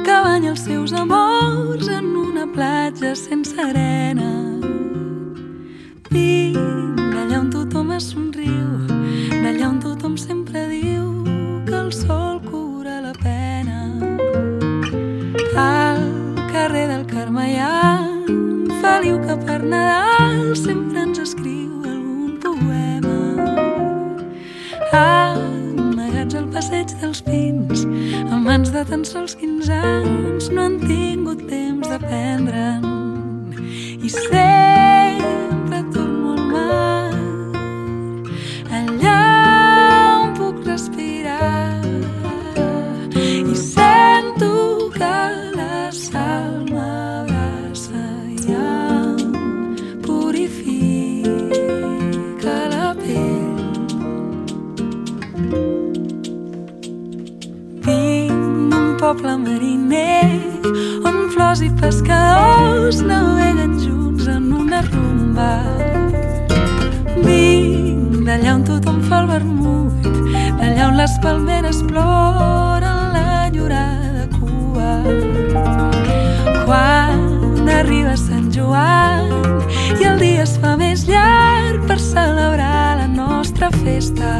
que 0.03 0.15
banya 0.25 0.51
els 0.51 0.63
seus 0.65 0.93
amors 0.93 1.87
en 1.87 2.15
una 2.15 2.47
platja 2.51 3.15
sense 3.15 3.59
arena. 3.59 4.31
Vinc 6.09 6.99
d'allà 7.13 7.39
on 7.39 7.49
tothom 7.53 7.93
es 7.97 8.11
somriu, 8.11 8.92
un 17.43 18.71
Feliu 18.81 19.19
que 19.19 19.35
per 19.45 19.61
Nadal 19.63 20.55
sempre 20.55 21.01
ens 21.03 21.19
escriu 21.19 21.83
algun 21.83 22.39
poema. 22.39 23.19
Amagats 24.93 26.35
al 26.39 26.47
passeig 26.55 26.95
dels 27.01 27.21
pins, 27.21 27.83
amb 28.31 28.47
mans 28.47 28.71
de 28.71 28.85
tan 28.87 29.03
sols 29.03 29.35
15 29.35 29.71
anys, 29.75 30.49
no 30.55 30.67
han 30.69 30.79
tingut 30.87 31.43
temps 31.51 31.87
d'aprendre'n. 31.91 32.83
I 34.03 34.09
sempre 34.09 35.83
torno 35.91 36.35
al 36.35 36.43
mar, 36.55 37.13
allà 38.79 39.21
on 40.23 40.35
puc 40.39 40.63
respirar. 40.67 41.02
Poble 59.13 59.37
mariner 59.37 60.41
on 61.05 61.29
flors 61.33 61.61
i 61.61 61.69
pescadors 61.81 63.01
naveguen 63.05 63.75
junts 63.83 64.25
en 64.27 64.47
una 64.57 64.79
rumba. 64.87 65.51
Vinc 67.21 68.23
d'allà 68.25 68.55
on 68.55 68.65
tothom 68.65 69.03
fa 69.05 69.21
el 69.21 69.29
vermut, 69.35 70.09
d'allà 70.57 70.89
on 70.89 70.97
les 70.97 71.15
palmeres 71.25 71.83
ploren 71.91 73.13
l'enyorada 73.13 74.25
cua. 74.39 74.91
Quan 76.65 77.73
arriba 77.77 78.17
Sant 78.17 78.49
Joan 78.55 79.29
i 79.99 80.09
el 80.09 80.21
dia 80.25 80.47
es 80.49 80.57
fa 80.57 80.73
més 80.81 81.05
llarg 81.11 81.85
per 81.85 82.01
celebrar 82.01 83.03
la 83.03 83.09
nostra 83.13 83.69
festa. 83.83 84.39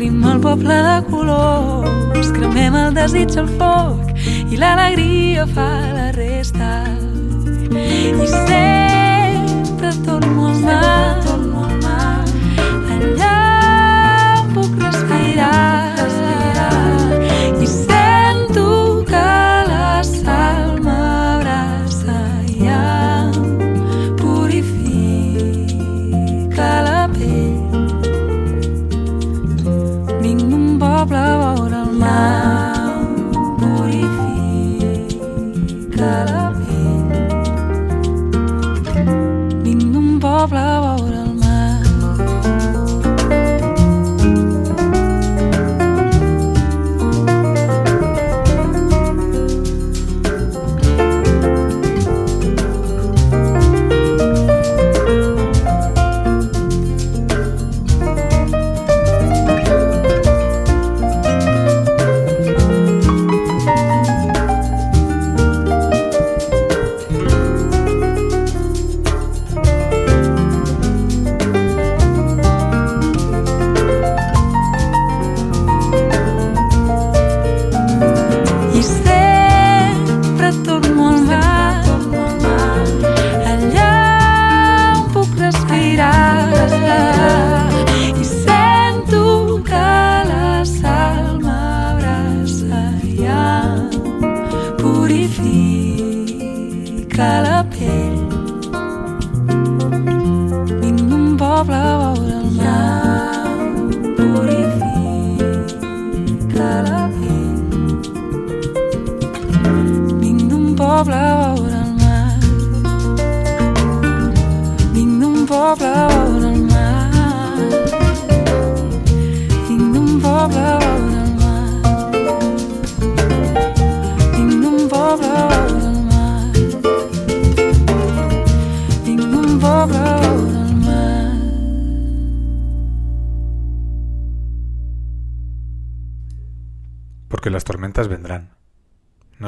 Omplim 0.00 0.22
el 0.24 0.38
poble 0.40 0.76
de 0.80 0.92
colors, 1.10 2.30
cremem 2.32 2.76
el 2.86 2.94
desig 2.96 3.34
al 3.36 3.50
foc 3.58 4.22
i 4.48 4.56
l'alegria 4.56 5.44
fa 5.52 5.66
la 5.92 6.06
resta. 6.16 6.70
I 7.68 8.30
sempre 8.32 9.92
torno 10.06 10.46
al 10.54 10.58
mar, 10.64 11.19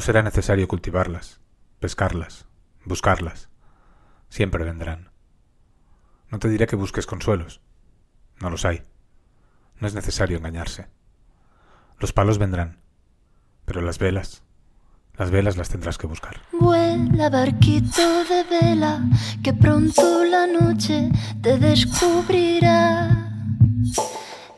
será 0.03 0.23
necesario 0.23 0.69
cultivarlas, 0.69 1.41
pescarlas, 1.81 2.47
buscarlas. 2.85 3.49
Siempre 4.29 4.65
vendrán. 4.65 5.11
No 6.29 6.39
te 6.39 6.49
diré 6.49 6.67
que 6.67 6.77
busques 6.77 7.07
consuelos. 7.07 7.61
No 8.41 8.51
los 8.51 8.65
hay. 8.65 8.83
No 9.79 9.87
es 9.87 9.95
necesario 9.95 10.39
engañarse. 10.39 10.89
Los 11.99 12.13
palos 12.13 12.39
vendrán. 12.39 12.81
Pero 13.65 13.81
las 13.81 13.99
velas, 13.99 14.43
las 15.17 15.31
velas 15.31 15.57
las 15.57 15.69
tendrás 15.69 15.99
que 15.99 16.07
buscar. 16.07 16.41
Vuela 16.53 17.31
barquito 17.31 18.25
de 18.25 18.43
vela, 18.45 19.01
que 19.43 19.53
pronto 19.53 20.25
la 20.25 20.47
noche 20.47 21.11
te 21.41 21.59
descubrirá 21.59 23.31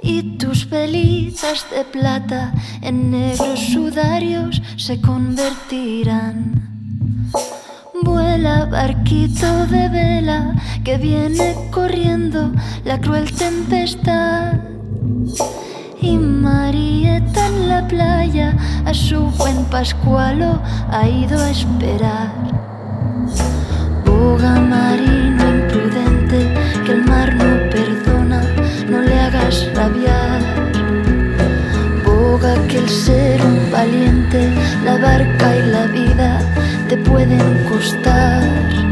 y 0.05 0.37
tus 0.37 0.69
velitas 0.69 1.67
de 1.75 1.83
plata 1.85 2.53
en 2.83 3.11
negros 3.11 3.59
sudarios 3.59 4.61
se 4.77 5.01
convertirán. 5.01 7.33
Vuela 8.03 8.67
barquito 8.67 9.67
de 9.67 9.89
vela 9.89 10.55
que 10.85 10.99
viene 10.99 11.55
corriendo 11.71 12.53
la 12.85 13.01
cruel 13.01 13.33
tempestad. 13.33 14.61
Y 16.03 16.19
Marieta 16.19 17.47
en 17.47 17.69
la 17.71 17.89
playa 17.89 18.55
a 18.85 18.93
su 18.93 19.21
buen 19.39 19.65
Pascualo 19.67 20.61
ha 20.91 21.09
ido 21.09 21.41
a 21.41 21.51
esperar. 21.51 22.31
Boga 24.05 24.61
marino 24.61 25.49
imprudente 25.49 26.53
que 26.85 26.93
el 26.93 27.05
mar 27.07 27.35
no 27.35 27.64
rabiar. 29.75 30.41
Boga 32.05 32.55
que 32.69 32.79
el 32.79 32.89
ser 32.89 33.41
un 33.43 33.71
valiente, 33.71 34.51
la 34.85 34.97
barca 34.99 35.57
y 35.57 35.63
la 35.71 35.87
vida 35.87 36.41
te 36.89 36.97
pueden 36.97 37.65
costar. 37.69 38.84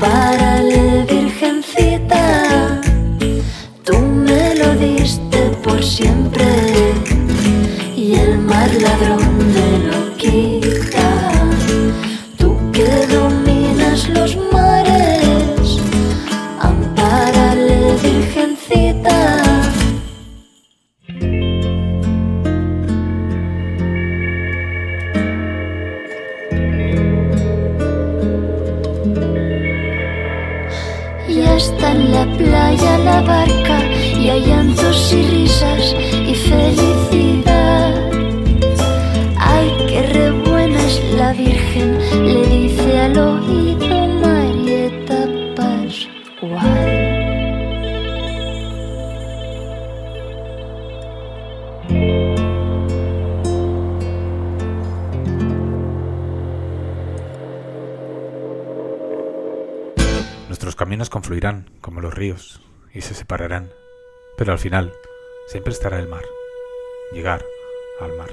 para 0.00 0.49
Al 64.50 64.58
final, 64.58 64.92
siempre 65.46 65.72
estará 65.72 66.00
el 66.00 66.08
mar. 66.08 66.24
Llegar 67.12 67.46
al 68.00 68.16
mar. 68.16 68.30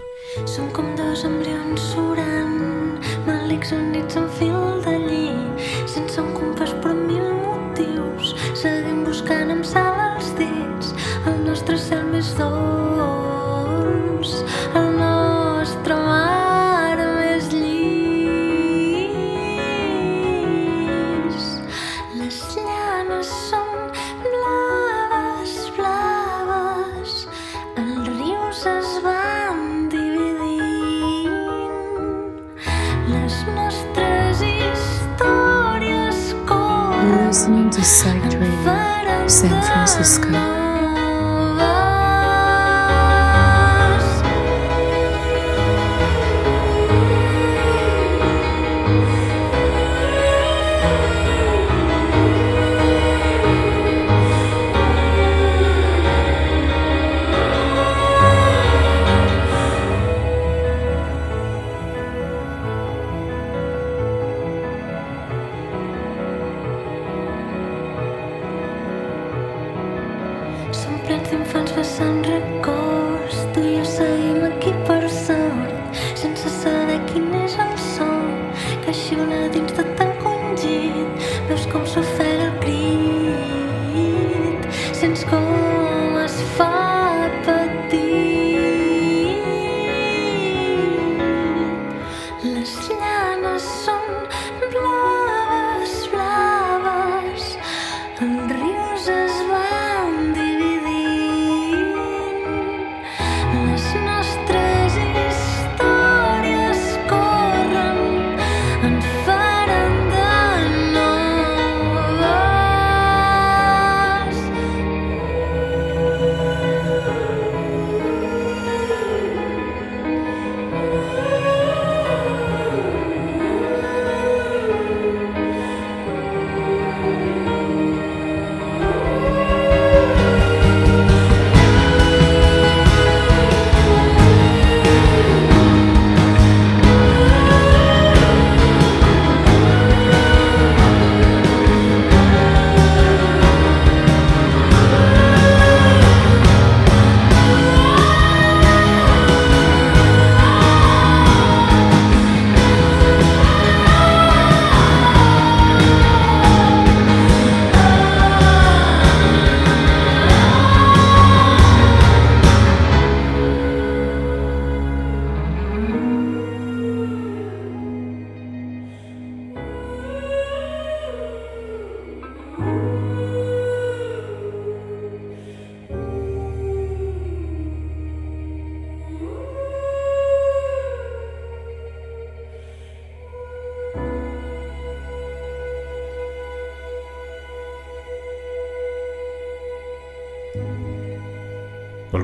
San 39.27 39.61
Francisco. 39.61 40.46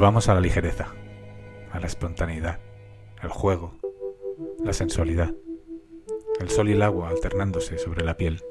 Volvamos 0.03 0.27
a 0.27 0.33
la 0.33 0.41
ligereza, 0.41 0.87
a 1.71 1.79
la 1.79 1.87
espontaneidad, 1.87 2.59
el 3.21 3.29
juego, 3.29 3.79
la 4.61 4.73
sensualidad, 4.73 5.33
el 6.41 6.49
sol 6.49 6.67
y 6.67 6.73
el 6.73 6.81
agua 6.81 7.07
alternándose 7.07 7.77
sobre 7.77 8.03
la 8.03 8.17
piel. 8.17 8.43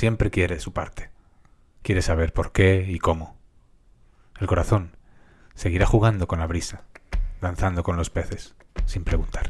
Siempre 0.00 0.30
quiere 0.30 0.60
su 0.60 0.72
parte. 0.72 1.10
Quiere 1.82 2.00
saber 2.00 2.32
por 2.32 2.52
qué 2.52 2.86
y 2.88 2.98
cómo. 2.98 3.36
El 4.38 4.46
corazón 4.46 4.96
seguirá 5.54 5.84
jugando 5.84 6.26
con 6.26 6.38
la 6.38 6.46
brisa, 6.46 6.84
danzando 7.42 7.82
con 7.82 7.98
los 7.98 8.08
peces, 8.08 8.54
sin 8.86 9.04
preguntar. 9.04 9.49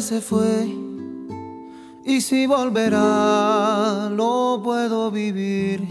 Se 0.00 0.20
fue 0.20 0.66
y 2.04 2.20
si 2.20 2.46
volverá. 2.46 4.10
No 4.12 4.60
puedo 4.62 5.10
vivir 5.10 5.86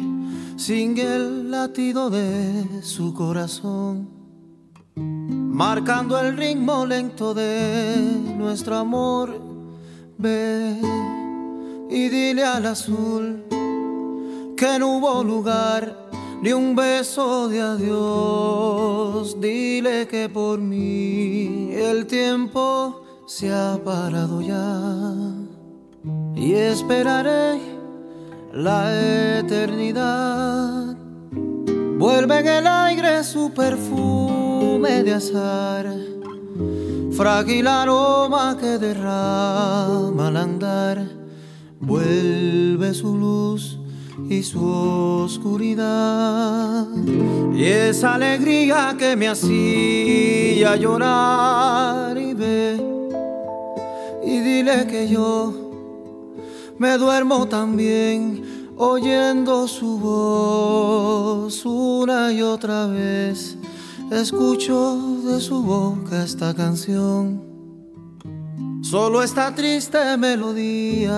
sin 0.56 0.98
el 0.98 1.52
latido 1.52 2.10
de 2.10 2.82
su 2.82 3.14
corazón, 3.14 4.10
marcando 4.96 6.20
el 6.20 6.38
ritmo 6.38 6.86
lento 6.86 7.34
de 7.34 7.96
nuestro 8.38 8.78
amor. 8.78 9.42
Ve 10.18 10.80
y 11.90 12.10
dile 12.10 12.44
al 12.44 12.66
azul 12.66 13.44
que 14.56 14.80
no 14.80 14.98
hubo 14.98 15.24
lugar 15.24 16.10
ni 16.42 16.54
un 16.54 16.76
beso 16.76 17.50
de 17.50 17.62
adiós. 17.62 19.40
Dile 19.40 20.08
que 20.08 20.30
por 20.30 20.60
mí 20.60 21.72
el 21.74 22.06
tiempo 22.08 23.05
se 23.38 23.52
ha 23.52 23.78
parado 23.84 24.40
ya 24.40 24.82
y 26.38 26.54
esperaré 26.54 27.60
la 28.54 29.40
eternidad. 29.40 30.96
Vuelve 31.98 32.40
en 32.40 32.48
el 32.48 32.66
aire 32.66 33.26
su 33.26 33.52
perfume 33.52 35.04
de 35.04 35.16
azar, 35.16 35.86
frágil 37.12 37.68
aroma 37.68 38.56
que 38.58 38.78
derrama 38.78 40.28
al 40.30 40.38
andar. 40.38 41.06
Vuelve 41.82 42.94
su 42.94 43.18
luz 43.18 43.78
y 44.30 44.44
su 44.44 44.66
oscuridad. 45.26 46.88
Y 47.54 47.66
esa 47.66 48.16
alegría 48.16 48.96
que 48.98 49.18
me 49.18 49.28
hacía 49.28 50.78
llorar 50.78 52.18
y 52.18 52.34
ve 52.34 52.95
y 54.26 54.40
dile 54.40 54.88
que 54.88 55.08
yo 55.08 55.54
me 56.78 56.98
duermo 56.98 57.48
también 57.48 58.74
oyendo 58.78 59.68
su 59.68 60.00
voz 60.00 61.66
una 61.66 62.32
y 62.34 62.42
otra 62.42 62.88
vez. 62.88 63.58
Escucho 64.12 64.98
de 65.24 65.40
su 65.40 65.64
boca 65.64 66.24
esta 66.24 66.54
canción, 66.54 67.42
solo 68.82 69.24
esta 69.24 69.54
triste 69.56 70.18
melodía. 70.18 71.12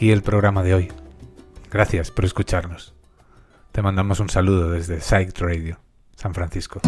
Aquí 0.00 0.12
el 0.12 0.22
programa 0.22 0.62
de 0.62 0.72
hoy. 0.72 0.88
Gracias 1.70 2.10
por 2.10 2.24
escucharnos. 2.24 2.94
Te 3.70 3.82
mandamos 3.82 4.18
un 4.18 4.30
saludo 4.30 4.70
desde 4.70 4.98
Psych 4.98 5.38
Radio, 5.38 5.78
San 6.16 6.32
Francisco. 6.32 6.80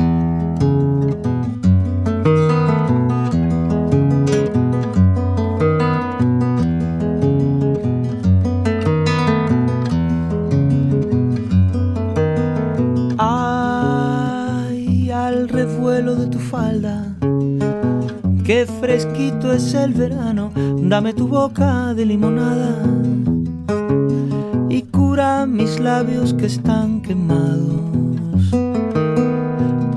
Fresquito 18.67 19.53
es 19.53 19.75
el 19.75 19.93
verano, 19.95 20.53
dame 20.83 21.13
tu 21.13 21.29
boca 21.29 21.95
de 21.95 22.07
limonada 22.07 22.83
y 24.69 24.83
cura 24.83 25.47
mis 25.47 25.81
labios 25.81 26.35
que 26.35 26.47
están 26.47 27.03
quemados. 27.03 28.53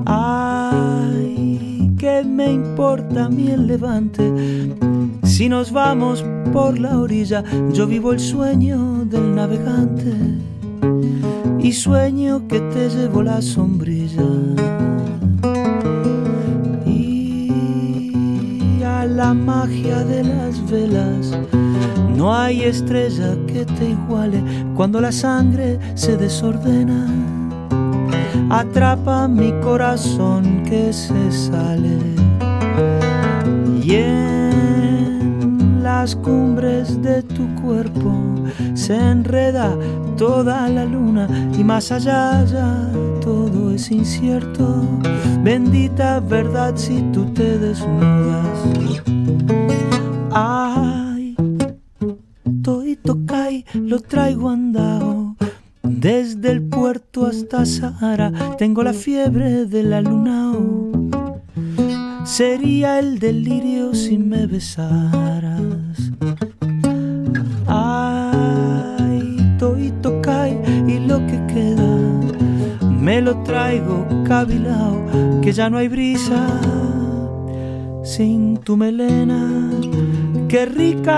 Ay, 0.05 1.93
qué 1.97 2.24
me 2.24 2.51
importa 2.51 3.26
a 3.26 3.30
mí 3.30 3.49
el 3.49 3.68
levante, 3.68 4.32
si 5.24 5.49
nos 5.49 5.72
vamos 5.72 6.24
por 6.53 6.80
la 6.80 6.97
orilla, 6.99 7.43
yo 7.74 7.88
vivo 7.88 8.13
el 8.13 8.20
sueño 8.20 9.05
del 9.05 9.36
navegante 9.36 10.13
y 11.59 11.74
sueño 11.74 12.47
que 12.47 12.59
te 12.59 12.89
llevo 12.89 13.24
la 13.24 13.41
sombrilla. 13.41 14.05
Magia 19.36 20.03
de 20.03 20.23
las 20.23 20.69
velas 20.69 21.38
no 22.15 22.33
hay 22.33 22.63
estrella 22.63 23.36
que 23.45 23.65
te 23.65 23.89
iguale 23.89 24.41
cuando 24.73 25.01
la 25.01 25.11
sangre 25.11 25.77
se 25.95 26.15
desordena. 26.15 27.07
Atrapa 28.49 29.27
mi 29.27 29.51
corazón 29.61 30.63
que 30.63 30.93
se 30.93 31.31
sale. 31.31 31.97
Y 33.83 33.95
en 33.95 35.83
la 35.83 35.95
las 36.05 36.15
cumbres 36.15 37.01
de 37.01 37.23
tu 37.23 37.47
cuerpo 37.55 38.11
se 38.75 38.95
enreda 38.95 39.75
toda 40.17 40.69
la 40.69 40.86
luna 40.86 41.27
y 41.57 41.63
más 41.63 41.91
allá 41.91 42.45
ya 42.45 42.91
todo 43.21 43.71
es 43.71 43.89
incierto. 43.89 44.83
Bendita 45.43 46.19
verdad 46.19 46.73
si 46.75 47.01
tú 47.11 47.25
te 47.33 47.57
desnudas. 47.57 49.24
Hasta 57.62 57.89
Sahara 57.91 58.32
tengo 58.58 58.84
la 58.84 58.91
fiebre 58.91 59.66
de 59.66 59.84
la 59.84 60.01
luna. 60.01 60.53
Sería 62.26 62.99
el 62.99 63.20
delirio 63.20 63.93
si 63.93 64.18
me 64.18 64.45
besaras. 64.45 66.12
Ay, 67.68 69.56
Toito 69.58 70.22
Kai 70.22 70.60
y 70.88 70.99
lo 70.99 71.20
que 71.28 71.39
queda 71.47 71.95
me 72.99 73.22
lo 73.22 73.41
traigo 73.43 74.06
cabilao, 74.26 75.41
que 75.41 75.53
ya 75.53 75.70
no 75.70 75.78
hay 75.78 75.88
brisa 75.88 76.45
sin 78.03 78.58
tu 78.58 78.76
melena. 78.76 79.70
Qué 80.49 80.66
rica 80.66 81.14